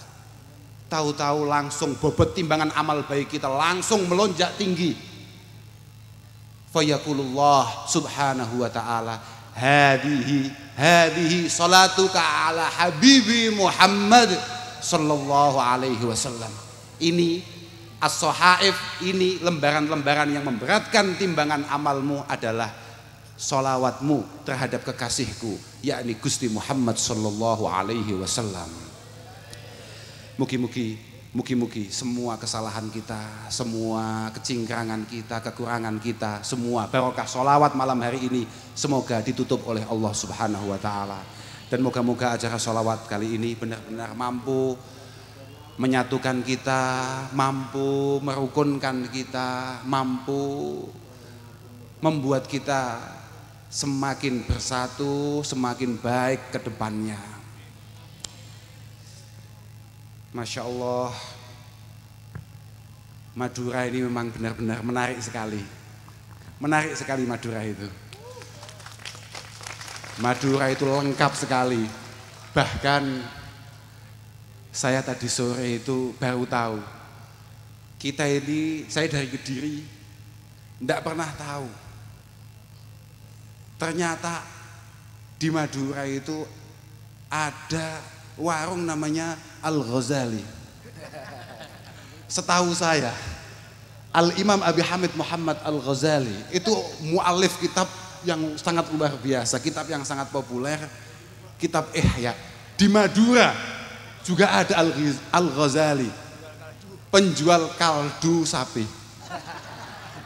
tahu-tahu 0.88 1.48
langsung 1.48 1.96
bobot 2.00 2.32
timbangan 2.32 2.72
amal 2.74 3.04
baik 3.04 3.38
kita 3.38 3.52
langsung 3.52 4.08
melonjak 4.08 4.56
tinggi 4.56 4.96
fayakulullah 6.78 7.90
subhanahu 7.90 8.62
wa 8.62 8.70
ta'ala. 8.70 9.18
Hadihi 9.58 10.54
hadihi 10.78 11.50
salatuka 11.50 12.22
ala 12.22 12.70
habibi 12.70 13.50
Muhammad 13.50 14.30
sallallahu 14.78 15.58
alaihi 15.58 16.06
wasallam. 16.06 16.54
Ini 17.02 17.42
as-sohaif 17.98 18.78
ini 19.02 19.42
lembaran-lembaran 19.42 20.30
yang 20.30 20.46
memberatkan 20.46 21.18
timbangan 21.18 21.66
amalmu 21.74 22.22
adalah 22.30 22.70
solawatmu 23.34 24.46
terhadap 24.46 24.86
kekasihku 24.86 25.58
yakni 25.82 26.14
Gusti 26.22 26.54
Muhammad 26.54 27.02
sallallahu 27.02 27.66
alaihi 27.66 28.14
wasallam. 28.14 28.70
Mugi-mugi 30.38 31.02
mugi-mugi 31.38 31.94
semua 31.94 32.34
kesalahan 32.42 32.90
kita 32.90 33.46
semua 33.54 34.34
kecingkrangan 34.34 35.06
kita 35.06 35.38
kekurangan 35.46 36.02
kita 36.02 36.42
semua 36.42 36.90
barokah 36.90 37.30
solawat 37.30 37.78
malam 37.78 38.02
hari 38.02 38.26
ini 38.26 38.50
semoga 38.74 39.22
ditutup 39.22 39.62
oleh 39.70 39.86
Allah 39.86 40.18
subhanahu 40.18 40.74
wa 40.74 40.82
ta'ala 40.82 41.22
dan 41.70 41.86
moga-moga 41.86 42.34
acara 42.34 42.58
solawat 42.58 43.06
kali 43.06 43.38
ini 43.38 43.54
benar-benar 43.54 44.18
mampu 44.18 44.74
menyatukan 45.78 46.42
kita, 46.42 46.82
mampu 47.38 48.18
merukunkan 48.26 49.06
kita, 49.14 49.86
mampu 49.86 50.82
membuat 52.02 52.50
kita 52.50 52.98
semakin 53.70 54.42
bersatu, 54.42 55.46
semakin 55.46 56.02
baik 56.02 56.50
ke 56.50 56.66
depannya. 56.66 57.37
Masya 60.38 60.70
Allah, 60.70 61.10
Madura 63.34 63.90
ini 63.90 64.06
memang 64.06 64.30
benar-benar 64.30 64.86
menarik 64.86 65.18
sekali. 65.18 65.66
Menarik 66.62 66.94
sekali 66.94 67.26
Madura 67.26 67.66
itu. 67.66 67.90
Madura 70.22 70.70
itu 70.70 70.86
lengkap 70.86 71.34
sekali. 71.34 71.90
Bahkan 72.54 73.04
saya 74.70 75.02
tadi 75.02 75.26
sore 75.26 75.82
itu 75.82 76.14
baru 76.22 76.46
tahu 76.46 76.78
kita 77.98 78.30
ini 78.30 78.86
saya 78.86 79.10
dari 79.10 79.26
Kediri 79.26 79.82
tidak 80.78 81.02
pernah 81.02 81.26
tahu 81.34 81.66
ternyata 83.82 84.46
di 85.42 85.50
Madura 85.50 86.06
itu 86.06 86.46
ada 87.26 88.17
warung 88.38 88.86
namanya 88.86 89.36
Al 89.60 89.82
Ghazali 89.82 90.46
setahu 92.30 92.72
saya 92.72 93.12
Al 94.14 94.34
Imam 94.40 94.62
Abi 94.64 94.82
Hamid 94.82 95.14
Muhammad 95.18 95.58
Al 95.66 95.78
Ghazali 95.82 96.34
itu 96.54 96.72
mualif 97.10 97.58
kitab 97.60 97.90
yang 98.26 98.58
sangat 98.58 98.90
luar 98.94 99.14
biasa 99.20 99.58
kitab 99.62 99.90
yang 99.90 100.02
sangat 100.06 100.30
populer 100.30 100.78
kitab 101.58 101.90
Ihya 101.94 102.34
di 102.78 102.86
Madura 102.86 103.78
juga 104.28 104.52
ada 104.52 104.84
Al-Ghazali, 105.32 106.12
penjual 107.08 107.72
kaldu 107.80 108.44
sapi. 108.44 108.84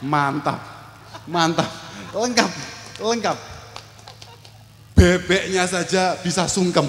Mantap, 0.02 0.58
mantap, 1.30 1.70
lengkap, 2.10 2.50
lengkap. 2.98 3.38
Bebeknya 4.98 5.70
saja 5.70 6.18
bisa 6.18 6.50
sungkem. 6.50 6.84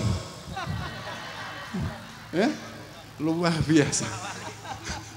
Ya? 2.34 2.50
Luar 3.22 3.54
biasa. 3.64 4.10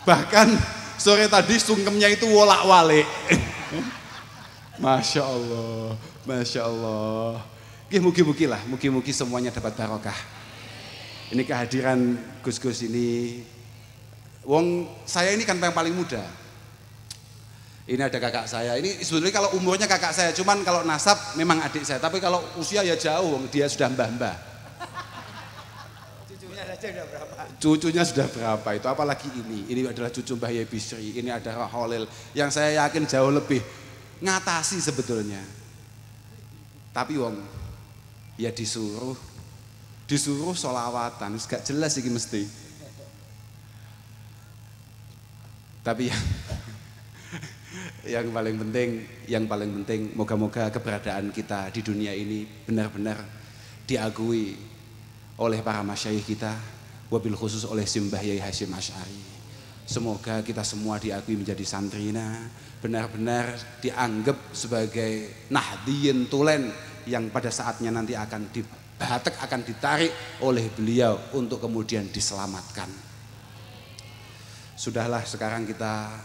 Bahkan 0.05 0.48
sore 1.00 1.26
tadi 1.26 1.57
sungkemnya 1.57 2.12
itu 2.12 2.29
wolak-walik. 2.29 3.09
Masya 4.76 5.22
Allah, 5.24 5.96
Masya 6.29 6.61
Allah. 6.68 7.40
Mugi-mugi 7.88 8.44
lah, 8.44 8.61
mugi-mugi 8.68 9.11
semuanya 9.11 9.48
dapat 9.48 9.72
barokah 9.72 10.37
ini 11.35 11.42
kehadiran 11.42 12.14
Gus-Gus 12.42 12.87
ini. 12.87 13.42
Wong 14.46 14.87
saya 15.02 15.35
ini 15.35 15.42
kan 15.42 15.59
yang 15.59 15.74
paling 15.74 15.90
muda. 15.90 16.22
Ini 17.87 18.02
ada 18.02 18.18
kakak 18.18 18.46
saya. 18.46 18.79
Ini 18.79 19.02
sebetulnya 19.02 19.35
kalau 19.35 19.50
umurnya 19.59 19.90
kakak 19.90 20.14
saya, 20.14 20.31
cuman 20.35 20.62
kalau 20.62 20.87
nasab 20.87 21.18
memang 21.35 21.59
adik 21.62 21.83
saya. 21.83 21.98
Tapi 21.98 22.22
kalau 22.22 22.42
usia 22.59 22.83
ya 22.87 22.94
jauh, 22.94 23.42
dia 23.50 23.66
sudah 23.66 23.90
mbah-mbah. 23.90 24.46
Cucunya 27.57 28.03
sudah 28.05 28.27
berapa? 28.29 28.69
Itu? 28.77 28.87
Apalagi 28.87 29.29
ini. 29.33 29.65
Ini 29.73 29.89
adalah 29.89 30.12
cucu 30.12 30.37
Mbah 30.37 30.53
Yai 30.53 30.69
Bisri. 30.69 31.17
Ini 31.17 31.31
ada 31.33 31.67
Holil 31.69 32.05
yang 32.37 32.53
saya 32.53 32.85
yakin 32.85 33.09
jauh 33.09 33.33
lebih 33.33 33.65
ngatasi 34.21 34.81
sebetulnya. 34.81 35.41
Tapi 36.93 37.21
wong 37.21 37.37
ya 38.41 38.53
disuruh 38.53 39.17
disuruh 40.07 40.55
solawatan, 40.55 41.35
gak 41.37 41.67
jelas 41.67 41.99
ini 41.99 42.11
mesti. 42.15 42.43
Tapi 45.83 46.11
yang, 46.11 46.23
yang 48.07 48.27
paling 48.31 48.57
penting, 48.59 48.89
yang 49.27 49.45
paling 49.51 49.71
penting, 49.83 50.01
moga-moga 50.15 50.71
keberadaan 50.71 51.35
kita 51.35 51.71
di 51.75 51.83
dunia 51.83 52.15
ini 52.15 52.47
benar-benar 52.47 53.19
diakui 53.87 54.76
oleh 55.37 55.61
para 55.61 55.85
masyayikh 55.85 56.37
kita, 56.37 56.53
wabil 57.12 57.37
khusus 57.37 57.68
oleh 57.68 57.85
Simbah 57.85 58.20
Yai 58.20 58.40
Hashim 58.40 58.72
Ash'ari. 58.72 59.37
Semoga 59.87 60.42
kita 60.42 60.66
semua 60.66 60.99
diakui 60.99 61.38
menjadi 61.38 61.62
santrina, 61.62 62.51
benar-benar 62.83 63.55
dianggap 63.79 64.51
sebagai 64.51 65.46
nahdiyin 65.53 66.27
tulen 66.27 66.75
yang 67.07 67.31
pada 67.31 67.55
saatnya 67.55 67.94
nanti 67.94 68.18
akan 68.18 68.51
di 68.51 68.61
Batek 68.96 69.37
akan 69.44 69.61
ditarik 69.61 70.40
oleh 70.40 70.72
beliau 70.72 71.20
untuk 71.37 71.61
kemudian 71.61 72.09
diselamatkan. 72.09 72.88
Sudahlah 74.72 75.20
sekarang 75.20 75.68
kita 75.68 76.16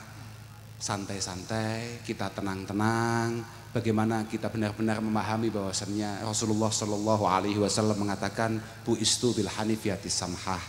santai-santai, 0.79 1.99
kita 2.07 2.31
tenang-tenang. 2.31 3.43
Bagaimana 3.71 4.27
kita 4.27 4.51
benar-benar 4.51 4.99
memahami 4.99 5.47
bahwasannya 5.47 6.27
Rasulullah 6.27 6.67
Shallallahu 6.67 7.23
Alaihi 7.23 7.55
Wasallam 7.55 8.03
mengatakan 8.03 8.59
bu 8.83 8.99
istu 8.99 9.31
bil 9.31 9.47
hanifiyati 9.47 10.11
samhah. 10.11 10.59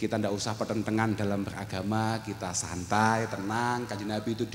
Kita 0.00 0.16
tidak 0.16 0.32
usah 0.32 0.56
pertentangan 0.56 1.12
dalam 1.20 1.44
beragama, 1.44 2.24
kita 2.24 2.56
santai, 2.56 3.28
tenang. 3.28 3.84
Kajian 3.84 4.08
Nabi 4.08 4.40
itu 4.40 4.48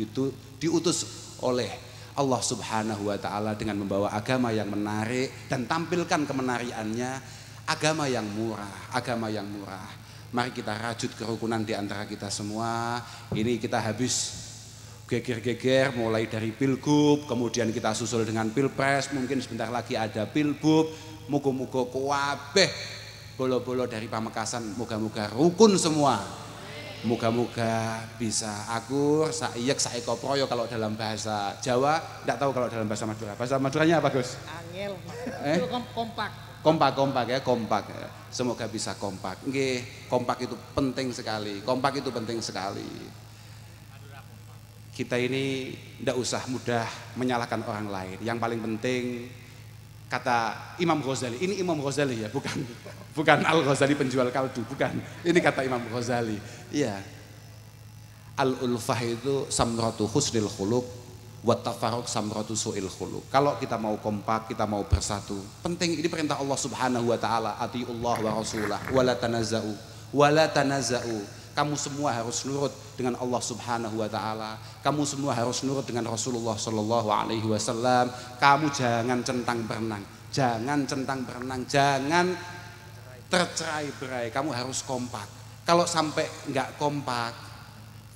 diutus 0.58 0.98
oleh 1.46 1.70
Allah 2.18 2.42
Subhanahu 2.42 3.06
wa 3.06 3.18
taala 3.22 3.54
dengan 3.54 3.78
membawa 3.86 4.18
agama 4.18 4.50
yang 4.50 4.74
menarik 4.74 5.30
dan 5.46 5.70
tampilkan 5.70 6.26
kemenariannya 6.26 7.22
agama 7.70 8.10
yang 8.10 8.26
murah, 8.34 8.98
agama 8.98 9.30
yang 9.30 9.46
murah. 9.46 9.94
Mari 10.34 10.58
kita 10.58 10.74
rajut 10.74 11.14
kerukunan 11.14 11.62
di 11.62 11.78
antara 11.78 12.10
kita 12.10 12.34
semua. 12.34 12.98
Ini 13.30 13.62
kita 13.62 13.78
habis 13.78 14.49
geger-geger 15.10 15.98
mulai 15.98 16.30
dari 16.30 16.54
pilgub, 16.54 17.26
kemudian 17.26 17.74
kita 17.74 17.98
susul 17.98 18.30
dengan 18.30 18.54
pilpres, 18.54 19.10
mungkin 19.10 19.42
sebentar 19.42 19.66
lagi 19.74 19.98
ada 19.98 20.30
pilbub, 20.30 20.94
muga-muga 21.26 21.90
kuabeh 21.90 22.70
bolo-bolo 23.34 23.90
dari 23.90 24.06
Pamekasan, 24.06 24.78
moga-moga 24.78 25.26
rukun 25.34 25.74
semua. 25.82 26.22
Moga-moga 27.00 28.06
bisa 28.20 28.68
akur, 28.76 29.32
saiyek, 29.32 29.80
saiko 29.80 30.20
proyo 30.20 30.46
kalau 30.52 30.68
dalam 30.68 31.00
bahasa 31.00 31.56
Jawa, 31.64 31.96
tidak 32.22 32.38
tahu 32.44 32.52
kalau 32.52 32.68
dalam 32.68 32.86
bahasa 32.92 33.08
Madura. 33.08 33.34
Bahasa 33.40 33.56
Maduranya 33.56 34.04
apa 34.04 34.12
Gus? 34.12 34.36
Angel. 34.46 34.94
Eh? 35.48 35.58
kompak. 35.96 36.32
Kompak, 36.60 36.92
kompak 36.92 37.26
ya, 37.32 37.40
kompak. 37.40 37.88
Semoga 38.28 38.68
bisa 38.68 39.00
kompak. 39.00 39.40
Nggih, 39.48 40.12
kompak 40.12 40.44
itu 40.44 40.60
penting 40.76 41.16
sekali. 41.16 41.64
Kompak 41.64 42.04
itu 42.04 42.12
penting 42.12 42.44
sekali 42.44 42.84
kita 45.00 45.16
ini 45.16 45.72
tidak 46.04 46.20
usah 46.20 46.44
mudah 46.52 46.84
menyalahkan 47.16 47.64
orang 47.64 47.88
lain. 47.88 48.18
Yang 48.20 48.36
paling 48.44 48.60
penting 48.60 49.32
kata 50.12 50.60
Imam 50.84 51.00
Ghazali, 51.00 51.40
ini 51.40 51.56
Imam 51.64 51.80
Ghazali 51.80 52.20
ya, 52.20 52.28
bukan 52.28 52.68
bukan 53.18 53.48
Al 53.48 53.64
Ghazali 53.64 53.96
penjual 53.96 54.28
kaldu, 54.28 54.60
bukan. 54.68 55.00
Ini 55.24 55.40
kata 55.40 55.64
Imam 55.64 55.80
Ghazali. 55.88 56.36
Iya. 56.76 57.00
Al 58.36 58.60
ulfah 58.60 59.00
itu 59.00 59.48
samratu 59.48 60.04
husnil 60.04 60.52
khuluq 60.52 60.84
wa 61.48 61.56
tafarruq 61.56 62.04
samratu 62.04 62.52
su'il 62.52 62.92
khuluq. 62.92 63.32
Kalau 63.32 63.56
kita 63.56 63.80
mau 63.80 63.96
kompak, 64.04 64.52
kita 64.52 64.68
mau 64.68 64.84
bersatu, 64.84 65.40
penting 65.64 65.96
ini 65.96 66.08
perintah 66.12 66.36
Allah 66.36 66.60
Subhanahu 66.60 67.16
wa 67.16 67.16
taala, 67.16 67.56
atiullah 67.64 68.16
wa 68.20 68.32
rasulah 68.44 68.80
wa 68.92 69.00
la 69.00 69.16
tanaza'u 69.16 69.72
wa 70.12 70.28
la 70.28 70.52
kamu 71.58 71.76
semua 71.76 72.14
harus 72.14 72.46
nurut 72.46 72.72
dengan 72.96 73.18
Allah 73.18 73.42
Subhanahu 73.42 73.96
wa 74.00 74.10
taala. 74.10 74.56
Kamu 74.86 75.04
semua 75.04 75.36
harus 75.36 75.66
nurut 75.66 75.84
dengan 75.84 76.08
Rasulullah 76.08 76.56
sallallahu 76.56 77.10
alaihi 77.10 77.46
wasallam. 77.46 78.12
Kamu 78.38 78.70
jangan 78.72 79.20
centang 79.26 79.66
berenang, 79.66 80.04
jangan 80.32 80.86
centang 80.86 81.20
berenang, 81.26 81.62
jangan 81.66 82.32
tercerai-berai. 83.28 84.30
Kamu 84.30 84.50
harus 84.54 84.86
kompak. 84.86 85.26
Kalau 85.66 85.86
sampai 85.86 86.26
enggak 86.50 86.78
kompak, 86.82 87.34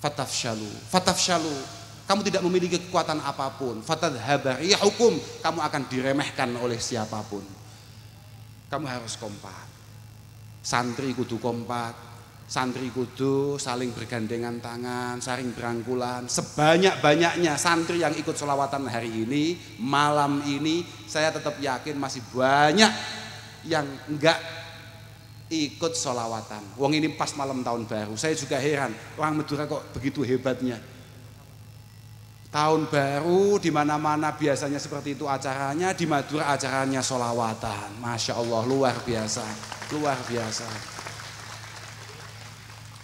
fatafshalu. 0.02 0.70
Fatafshalu. 0.90 1.84
Kamu 2.04 2.20
tidak 2.28 2.44
memiliki 2.44 2.78
kekuatan 2.84 3.24
apa 3.24 3.48
pun. 3.56 3.80
Fatadhabar. 3.80 4.60
Ya 4.60 4.76
hukum, 4.84 5.16
kamu 5.40 5.60
akan 5.64 5.82
diremehkan 5.88 6.52
oleh 6.60 6.76
siapa 6.76 7.24
pun. 7.32 7.46
Kamu 8.68 8.86
harus 8.90 9.16
kompak. 9.16 9.72
Santri 10.64 11.12
kudu 11.12 11.40
kompak, 11.44 12.13
santri 12.54 12.94
kudu 12.94 13.58
saling 13.58 13.90
bergandengan 13.98 14.62
tangan, 14.62 15.18
saling 15.18 15.58
berangkulan. 15.58 16.30
Sebanyak-banyaknya 16.30 17.58
santri 17.58 18.06
yang 18.06 18.14
ikut 18.14 18.38
selawatan 18.38 18.86
hari 18.86 19.10
ini, 19.10 19.58
malam 19.82 20.38
ini, 20.46 20.86
saya 21.10 21.34
tetap 21.34 21.58
yakin 21.58 21.98
masih 21.98 22.22
banyak 22.30 22.94
yang 23.66 23.90
enggak 24.06 24.38
ikut 25.50 25.98
solawatan. 25.98 26.78
Wong 26.78 26.94
ini 26.94 27.10
pas 27.18 27.34
malam 27.34 27.66
tahun 27.66 27.90
baru. 27.90 28.14
Saya 28.22 28.38
juga 28.38 28.62
heran, 28.62 28.94
orang 29.18 29.42
Madura 29.42 29.66
kok 29.66 29.90
begitu 29.98 30.22
hebatnya. 30.22 30.78
Tahun 32.54 32.86
baru 32.86 33.58
di 33.58 33.74
mana-mana 33.74 34.30
biasanya 34.30 34.78
seperti 34.78 35.18
itu 35.18 35.26
acaranya, 35.26 35.90
di 35.98 36.06
Madura 36.06 36.54
acaranya 36.54 37.02
solawatan. 37.02 37.98
Masya 37.98 38.38
Allah 38.38 38.62
luar 38.70 38.94
biasa, 39.02 39.42
luar 39.90 40.22
biasa. 40.30 41.02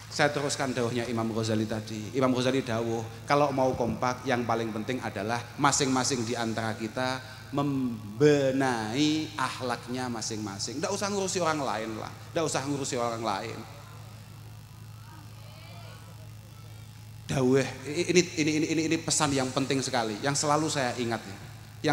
Saya 0.09 0.33
teruskan 0.33 0.73
dawuhnya 0.73 1.05
Imam 1.05 1.29
Ghazali 1.29 1.69
tadi. 1.69 2.09
Imam 2.17 2.33
Ghazali 2.33 2.65
dawuh, 2.65 3.05
kalau 3.29 3.53
mau 3.53 3.77
kompak 3.77 4.25
yang 4.25 4.41
paling 4.41 4.73
penting 4.73 4.97
adalah 5.05 5.37
masing-masing 5.61 6.25
di 6.25 6.33
antara 6.33 6.73
kita 6.73 7.21
membenahi 7.53 9.37
ahlaknya 9.37 10.09
masing-masing. 10.09 10.81
Tidak 10.81 10.89
usah 10.89 11.13
ngurusi 11.13 11.37
orang 11.41 11.61
lain 11.61 11.89
lah, 12.01 12.09
tidak 12.33 12.45
usah 12.49 12.61
ngurusi 12.65 12.97
orang 12.97 13.21
lain. 13.21 13.57
Dawuh 17.29 17.61
ini 17.85 18.21
ini 18.41 18.51
ini 18.57 18.67
ini 18.73 18.81
ini 18.89 18.97
pesan 18.97 19.29
yang 19.29 19.53
penting 19.53 19.85
sekali, 19.85 20.17
yang 20.25 20.33
selalu 20.33 20.65
saya 20.73 20.97
ingat 20.97 21.21
ya. 21.21 21.37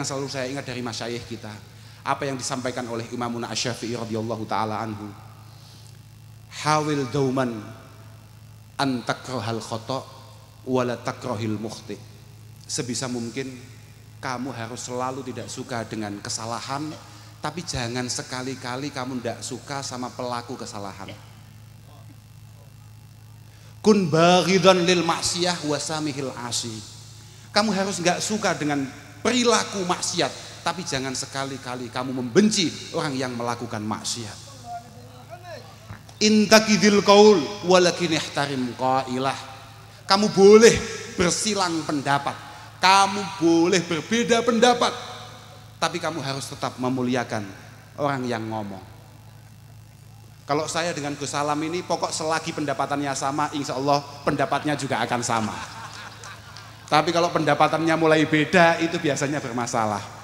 Yang 0.01 0.09
selalu 0.09 0.27
saya 0.33 0.49
ingat 0.49 0.65
dari 0.65 0.81
masyayikh 0.81 1.29
kita. 1.29 1.53
Apa 2.01 2.25
yang 2.25 2.41
disampaikan 2.41 2.89
oleh 2.89 3.05
Imamuna 3.13 3.53
Asy-Syafi'i 3.53 4.01
radhiyallahu 4.01 4.49
taala 4.49 4.81
anhu. 4.81 5.13
Hawil 6.65 7.05
dauman 7.13 7.53
antakrohal 8.77 9.61
khoto 9.61 10.05
wala 10.69 11.01
takrohil 11.01 11.57
mukhti. 11.57 11.97
Sebisa 12.67 13.07
mungkin 13.09 13.57
kamu 14.21 14.53
harus 14.53 14.91
selalu 14.91 15.23
tidak 15.33 15.49
suka 15.49 15.87
dengan 15.87 16.19
kesalahan 16.21 16.91
tapi 17.39 17.63
jangan 17.63 18.11
sekali-kali 18.11 18.91
kamu 18.91 19.23
tidak 19.23 19.39
suka 19.41 19.81
sama 19.81 20.11
pelaku 20.13 20.59
kesalahan. 20.59 21.15
Kun 23.81 24.11
lil 24.83 25.03
maksiyah 25.07 25.63
wasamihil 25.63 26.35
asi. 26.43 26.75
Kamu 27.55 27.71
harus 27.71 28.03
nggak 28.03 28.19
suka 28.19 28.53
dengan 28.59 28.83
perilaku 29.23 29.87
maksiat 29.87 30.47
tapi 30.67 30.83
jangan 30.83 31.15
sekali-kali 31.15 31.87
kamu 31.95 32.11
membenci 32.11 32.67
orang 32.99 33.15
yang 33.15 33.33
melakukan 33.39 33.79
maksiat 33.79 34.46
intakidil 36.23 37.05
kaul. 37.05 37.41
Walakin 37.67 38.17
ihtarim 38.17 38.73
qailah. 38.77 39.37
Kamu 40.07 40.31
boleh 40.33 40.75
bersilang 41.19 41.83
pendapat. 41.85 42.35
Kamu 42.79 43.21
boleh 43.43 43.83
berbeda 43.83 44.41
pendapat. 44.47 44.93
Tapi 45.77 46.01
kamu 46.01 46.23
harus 46.25 46.47
tetap 46.49 46.79
memuliakan 46.81 47.45
orang 48.01 48.25
yang 48.25 48.45
ngomong. 48.47 48.81
Kalau 50.47 50.71
saya 50.71 50.95
dengan 50.95 51.19
Gus 51.19 51.35
Salam 51.35 51.59
ini 51.59 51.83
pokok 51.83 52.15
selagi 52.15 52.55
pendapatannya 52.55 53.11
sama 53.19 53.51
insya 53.51 53.75
Allah 53.75 53.99
pendapatnya 54.23 54.79
juga 54.79 55.03
akan 55.03 55.21
sama. 55.21 55.57
Tapi 56.87 57.11
kalau 57.11 57.35
pendapatannya 57.35 57.99
mulai 57.99 58.23
beda 58.31 58.79
itu 58.79 58.95
biasanya 59.03 59.43
bermasalah 59.43 60.16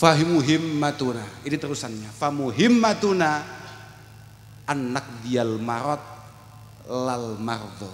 Fahimu 0.00 0.40
himmatuna. 0.40 1.44
Ini 1.44 1.60
terusannya. 1.60 2.08
Famu 2.08 2.48
himmatuna 2.48 3.44
anak 4.64 5.20
dial 5.20 5.60
marot 5.60 6.00
lal 6.88 7.36
mardo. 7.36 7.92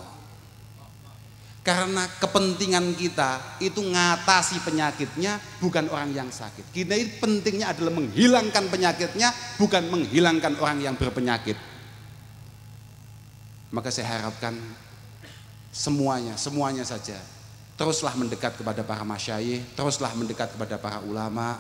Karena 1.67 2.07
kepentingan 2.07 2.95
kita 2.95 3.59
itu 3.59 3.83
ngatasi 3.83 4.63
penyakitnya 4.63 5.43
bukan 5.59 5.91
orang 5.91 6.15
yang 6.15 6.31
sakit. 6.31 6.71
Kita 6.71 6.95
ini 6.95 7.19
pentingnya 7.19 7.75
adalah 7.75 7.91
menghilangkan 7.91 8.71
penyakitnya 8.71 9.59
bukan 9.59 9.91
menghilangkan 9.91 10.63
orang 10.63 10.79
yang 10.79 10.95
berpenyakit. 10.95 11.59
Maka 13.75 13.91
saya 13.91 14.23
harapkan 14.23 14.55
semuanya, 15.75 16.39
semuanya 16.39 16.87
saja 16.87 17.19
teruslah 17.75 18.15
mendekat 18.15 18.55
kepada 18.55 18.87
para 18.87 19.03
masyayikh, 19.03 19.75
teruslah 19.75 20.15
mendekat 20.15 20.55
kepada 20.55 20.79
para 20.79 21.03
ulama, 21.03 21.59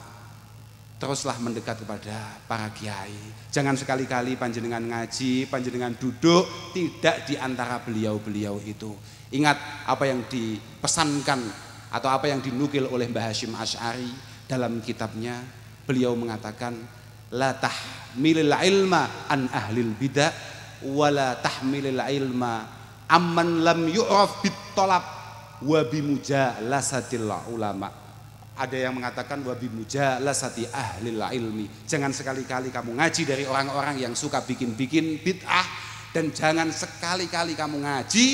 teruslah 0.96 1.36
mendekat 1.40 1.84
kepada 1.84 2.40
para 2.48 2.72
kiai. 2.72 3.12
Jangan 3.52 3.76
sekali-kali 3.76 4.40
panjenengan 4.40 4.80
ngaji, 4.80 5.44
panjenengan 5.52 5.92
duduk 5.92 6.48
tidak 6.72 7.28
di 7.28 7.36
antara 7.36 7.80
beliau-beliau 7.84 8.56
itu. 8.64 8.96
Ingat 9.32 9.84
apa 9.84 10.08
yang 10.08 10.24
dipesankan 10.24 11.40
atau 11.92 12.08
apa 12.08 12.32
yang 12.32 12.40
dinukil 12.40 12.88
oleh 12.88 13.12
Mbah 13.12 13.28
Hashim 13.28 13.52
Ash'ari 13.52 14.08
dalam 14.48 14.80
kitabnya. 14.80 15.36
Beliau 15.84 16.16
mengatakan 16.16 16.74
la 17.30 17.54
tahmilil 17.54 18.50
ilma 18.50 19.28
an 19.28 19.52
ahlil 19.52 19.92
bidah 19.94 20.32
wa 20.82 21.12
la 21.12 21.36
tahmilil 21.38 22.00
ilma 22.00 22.66
amman 23.06 23.62
lam 23.62 23.86
yu'raf 23.86 24.42
bit 24.42 24.56
talab 24.74 25.04
wa 25.62 25.80
bimujalasatil 25.86 27.30
ulama 27.52 28.05
ada 28.56 28.76
yang 28.76 28.96
mengatakan 28.96 29.44
wabi 29.44 29.68
mujalasati 29.68 30.72
ahli 30.72 31.12
ilmi. 31.12 31.68
Jangan 31.84 32.10
sekali-kali 32.10 32.72
kamu 32.72 32.96
ngaji 32.96 33.22
dari 33.28 33.44
orang-orang 33.44 34.00
yang 34.00 34.16
suka 34.16 34.40
bikin-bikin 34.40 35.20
bid'ah 35.20 35.66
dan 36.16 36.32
jangan 36.32 36.72
sekali-kali 36.72 37.52
kamu 37.52 37.84
ngaji 37.84 38.26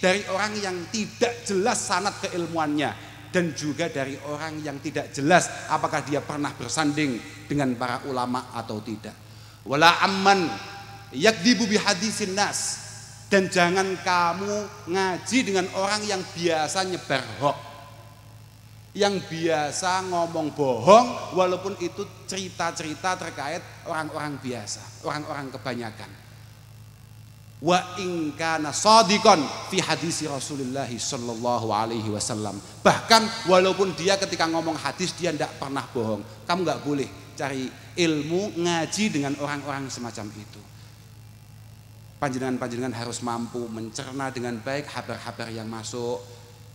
dari 0.00 0.24
orang 0.32 0.56
yang 0.56 0.76
tidak 0.88 1.44
jelas 1.44 1.76
sanat 1.76 2.16
keilmuannya 2.24 2.90
dan 3.28 3.52
juga 3.52 3.92
dari 3.92 4.16
orang 4.32 4.64
yang 4.64 4.80
tidak 4.80 5.12
jelas 5.12 5.68
apakah 5.68 6.00
dia 6.00 6.24
pernah 6.24 6.56
bersanding 6.56 7.20
dengan 7.44 7.76
para 7.76 8.00
ulama 8.08 8.48
atau 8.56 8.80
tidak. 8.80 9.12
Wala 9.68 10.00
amman 10.08 10.48
yakdibu 11.12 11.68
bihadisin 11.68 12.32
nas 12.32 12.80
dan 13.28 13.52
jangan 13.52 13.92
kamu 14.00 14.88
ngaji 14.88 15.38
dengan 15.44 15.66
orang 15.76 16.00
yang 16.08 16.22
biasa 16.32 16.86
nyebar 16.88 17.20
hoax 17.42 17.65
yang 18.96 19.20
biasa 19.20 20.08
ngomong 20.08 20.56
bohong 20.56 21.36
walaupun 21.36 21.76
itu 21.84 22.00
cerita-cerita 22.24 23.20
terkait 23.20 23.60
orang-orang 23.84 24.40
biasa, 24.40 25.04
orang-orang 25.04 25.52
kebanyakan. 25.52 26.10
wa 27.56 27.80
in 27.96 28.36
kana 28.36 28.68
shadiqan 28.68 29.40
fi 29.72 29.80
hadisi 29.80 30.28
Rasulullah 30.28 30.84
sallallahu 30.84 31.72
alaihi 31.72 32.12
wasallam. 32.12 32.60
Bahkan 32.84 33.48
walaupun 33.48 33.96
dia 33.96 34.20
ketika 34.20 34.44
ngomong 34.44 34.76
hadis 34.76 35.16
dia 35.16 35.32
tidak 35.32 35.56
pernah 35.56 35.84
bohong. 35.88 36.20
Kamu 36.44 36.60
nggak 36.68 36.82
boleh 36.84 37.08
cari 37.32 37.64
ilmu 37.96 38.60
ngaji 38.60 39.04
dengan 39.08 39.32
orang-orang 39.40 39.88
semacam 39.88 40.28
itu. 40.36 40.60
Panjenengan-panjenengan 42.20 42.96
harus 42.96 43.24
mampu 43.24 43.64
mencerna 43.68 44.28
dengan 44.32 44.60
baik 44.60 44.88
kabar-kabar 44.88 45.48
yang 45.52 45.68
masuk, 45.68 46.20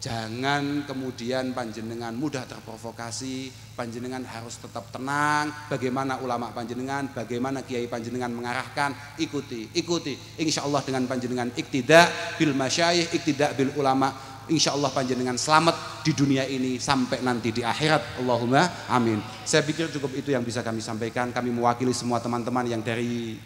Jangan 0.02 0.90
kemudian 0.90 1.54
panjenengan 1.54 2.10
mudah 2.18 2.50
terprovokasi, 2.50 3.54
panjenengan 3.78 4.26
harus 4.26 4.58
tetap 4.58 4.90
tenang. 4.90 5.54
Bagaimana 5.70 6.18
ulama 6.26 6.50
panjenengan, 6.50 7.14
bagaimana 7.14 7.62
kiai 7.62 7.86
panjenengan 7.86 8.34
mengarahkan, 8.34 8.98
ikuti, 9.22 9.70
ikuti. 9.78 10.18
Insya 10.42 10.66
Allah 10.66 10.82
dengan 10.82 11.06
panjenengan 11.06 11.54
iktidak 11.54 12.42
bil 12.42 12.58
masyayih, 12.58 13.14
iktidak 13.14 13.54
bil 13.54 13.70
ulama. 13.78 14.10
Insya 14.50 14.74
Allah 14.74 14.90
panjenengan 14.90 15.38
selamat 15.38 16.02
di 16.02 16.18
dunia 16.18 16.50
ini 16.50 16.82
sampai 16.82 17.22
nanti 17.22 17.54
di 17.54 17.62
akhirat. 17.62 18.26
Allahumma 18.26 18.90
amin. 18.90 19.22
Saya 19.46 19.62
pikir 19.62 19.94
cukup 19.94 20.18
itu 20.18 20.34
yang 20.34 20.42
bisa 20.42 20.66
kami 20.66 20.82
sampaikan. 20.82 21.30
Kami 21.30 21.54
mewakili 21.54 21.94
semua 21.94 22.18
teman-teman 22.18 22.66
yang 22.66 22.82
dari 22.82 23.38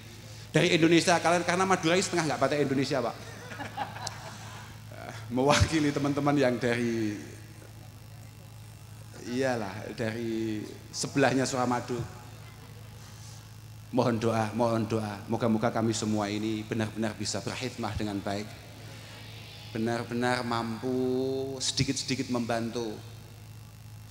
dari 0.56 0.72
Indonesia. 0.72 1.20
Kalian 1.20 1.44
karena 1.44 1.68
Madura 1.68 2.00
setengah 2.00 2.32
nggak 2.32 2.40
pada 2.40 2.56
Indonesia, 2.56 3.04
Pak 3.04 3.35
mewakili 5.30 5.90
teman-teman 5.90 6.38
yang 6.38 6.56
dari 6.62 7.18
iyalah 9.26 9.90
dari 9.98 10.62
sebelahnya 10.94 11.50
Suramadu. 11.50 11.98
Mohon 13.96 14.16
doa, 14.20 14.46
mohon 14.54 14.84
doa. 14.86 15.24
Moga-moga 15.32 15.72
kami 15.72 15.96
semua 15.96 16.28
ini 16.28 16.62
benar-benar 16.68 17.16
bisa 17.16 17.40
berkhidmah 17.40 17.96
dengan 17.96 18.20
baik. 18.20 18.46
Benar-benar 19.72 20.44
mampu 20.44 21.56
sedikit-sedikit 21.64 22.28
membantu 22.28 22.92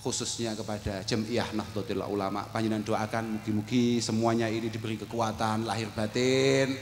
khususnya 0.00 0.52
kepada 0.56 1.04
Jamiah 1.04 1.48
Nahdlatul 1.52 2.04
Ulama. 2.04 2.44
Panjenengan 2.48 2.84
doakan 2.84 3.24
mugi-mugi 3.38 4.00
semuanya 4.00 4.48
ini 4.48 4.68
diberi 4.68 5.00
kekuatan 5.00 5.64
lahir 5.68 5.88
batin 5.92 6.76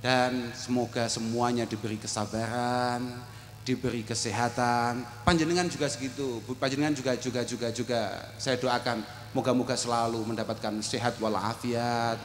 dan 0.00 0.52
semoga 0.56 1.06
semuanya 1.12 1.68
diberi 1.68 2.00
kesabaran, 2.00 3.20
diberi 3.64 4.00
kesehatan. 4.00 5.04
Panjenengan 5.28 5.68
juga 5.68 5.86
segitu, 5.92 6.40
panjenengan 6.56 6.96
juga 6.96 7.12
juga 7.20 7.44
juga 7.44 7.68
juga 7.68 8.00
saya 8.40 8.56
doakan 8.56 9.04
moga-moga 9.36 9.76
selalu 9.76 10.24
mendapatkan 10.24 10.80
sehat 10.80 11.20
walafiat, 11.20 12.16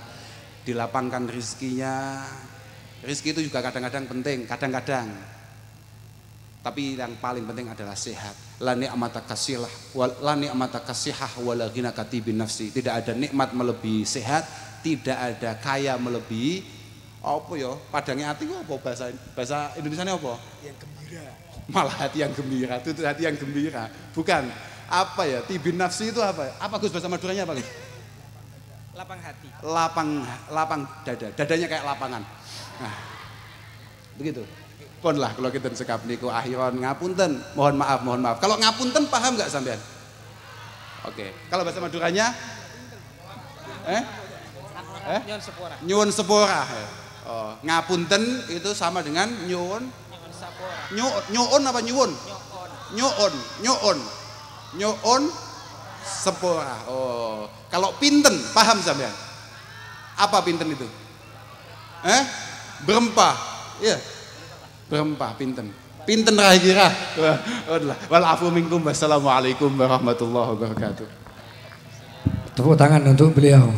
dilapangkan 0.63 1.27
rizkinya. 1.27 2.23
Rizki 3.03 3.35
itu 3.35 3.45
juga 3.45 3.61
kadang-kadang 3.61 4.07
penting, 4.09 4.47
kadang-kadang. 4.47 5.11
Tapi 6.65 6.97
yang 6.97 7.13
paling 7.21 7.45
penting 7.45 7.69
adalah 7.69 7.93
sehat. 7.93 8.33
La 8.57 8.73
ni'mata 8.73 9.21
kasilah, 9.21 9.69
la 10.25 10.33
ni'mata 10.33 10.81
kasihah 10.81 11.38
wala 11.45 11.69
ghina 11.69 11.93
katibin 11.93 12.41
nafsi. 12.41 12.73
Tidak 12.73 12.89
ada 12.89 13.13
nikmat 13.13 13.53
melebihi 13.53 14.01
sehat, 14.01 14.49
tidak 14.81 15.13
ada 15.13 15.53
kaya 15.61 15.93
melebihi 16.01 16.74
apa 17.25 17.53
ya? 17.57 17.73
Padangnya 17.89 18.29
hati 18.29 18.45
apa? 18.45 18.75
Bahasa 18.77 19.09
bahasa 19.33 19.73
Indonesia 19.81 20.05
apa? 20.05 20.33
Yang 20.61 20.77
gembira. 20.85 21.25
Malah 21.65 21.95
hati 21.97 22.17
yang 22.21 22.31
gembira. 22.38 22.77
Itu 22.77 23.01
hati 23.01 23.25
yang 23.25 23.35
gembira. 23.35 23.89
Bukan. 24.13 24.43
Apa 24.85 25.25
ya? 25.25 25.41
Tibin 25.49 25.81
nafsi 25.81 26.13
itu 26.13 26.21
apa? 26.21 26.53
Apa 26.61 26.77
Gus? 26.77 26.93
Bahasa 26.93 27.09
Maduranya 27.09 27.49
apa 27.49 27.57
Gus? 27.57 27.69
Lapang 28.93 29.19
hati. 29.19 29.47
Lapang 29.65 30.09
lapang 30.53 30.81
dada. 31.01 31.27
Dadanya 31.33 31.67
kayak 31.67 31.83
lapangan. 31.83 32.21
Nah 32.79 32.95
begitu. 34.15 34.45
Pun 35.01 35.17
lah 35.17 35.33
kalau 35.33 35.49
kita 35.49 35.73
sekap 35.73 36.05
niku 36.05 36.29
akhiran 36.29 36.77
ngapunten. 36.77 37.41
Mohon 37.57 37.75
maaf 37.81 37.99
mohon 38.05 38.21
maaf. 38.21 38.38
Kalau 38.38 38.55
ngapunten 38.61 39.09
paham 39.09 39.33
nggak 39.33 39.49
sampean? 39.49 39.81
Oke. 41.09 41.33
Kalau 41.49 41.65
bahasa 41.65 41.81
Maduranya? 41.81 42.29
Eh? 43.89 44.01
Eh 45.05 45.21
nyuwun 45.29 45.41
sepura 45.41 45.75
nyuwun 45.85 46.09
sepura 46.09 46.61
Oh, 47.25 47.57
ngapunten 47.65 48.21
itu 48.53 48.69
sama 48.77 49.01
dengan 49.01 49.25
nyuwun. 49.49 49.89
Nyuwun 50.93 51.23
nyuwun 51.33 51.61
apa 51.65 51.79
nyuwun? 51.81 52.11
Nyuwun, 52.93 53.33
nyuwun. 53.65 53.99
Nyuwun 54.77 55.23
sepura. 56.05 56.85
Oh, 56.85 57.49
kalau 57.73 57.97
pinten 57.97 58.33
paham 58.53 58.77
sampean? 58.77 59.13
Apa 60.15 60.45
pinten 60.45 60.69
itu? 60.69 60.85
Eh? 62.05 62.21
Berempah. 62.85 63.35
Iya. 63.81 63.97
Berempah 64.85 65.33
pinten. 65.33 65.73
Pinten 66.05 66.38
ra 66.38 66.53
kira. 66.53 66.93
Wal 68.11 68.25
afu 68.25 68.53
minkum. 68.53 68.85
Wassalamualaikum 68.85 69.73
warahmatullahi 69.73 70.53
wabarakatuh. 70.53 71.07
Tepuk 72.53 72.77
tangan 72.77 73.01
untuk 73.09 73.33
beliau. 73.33 73.73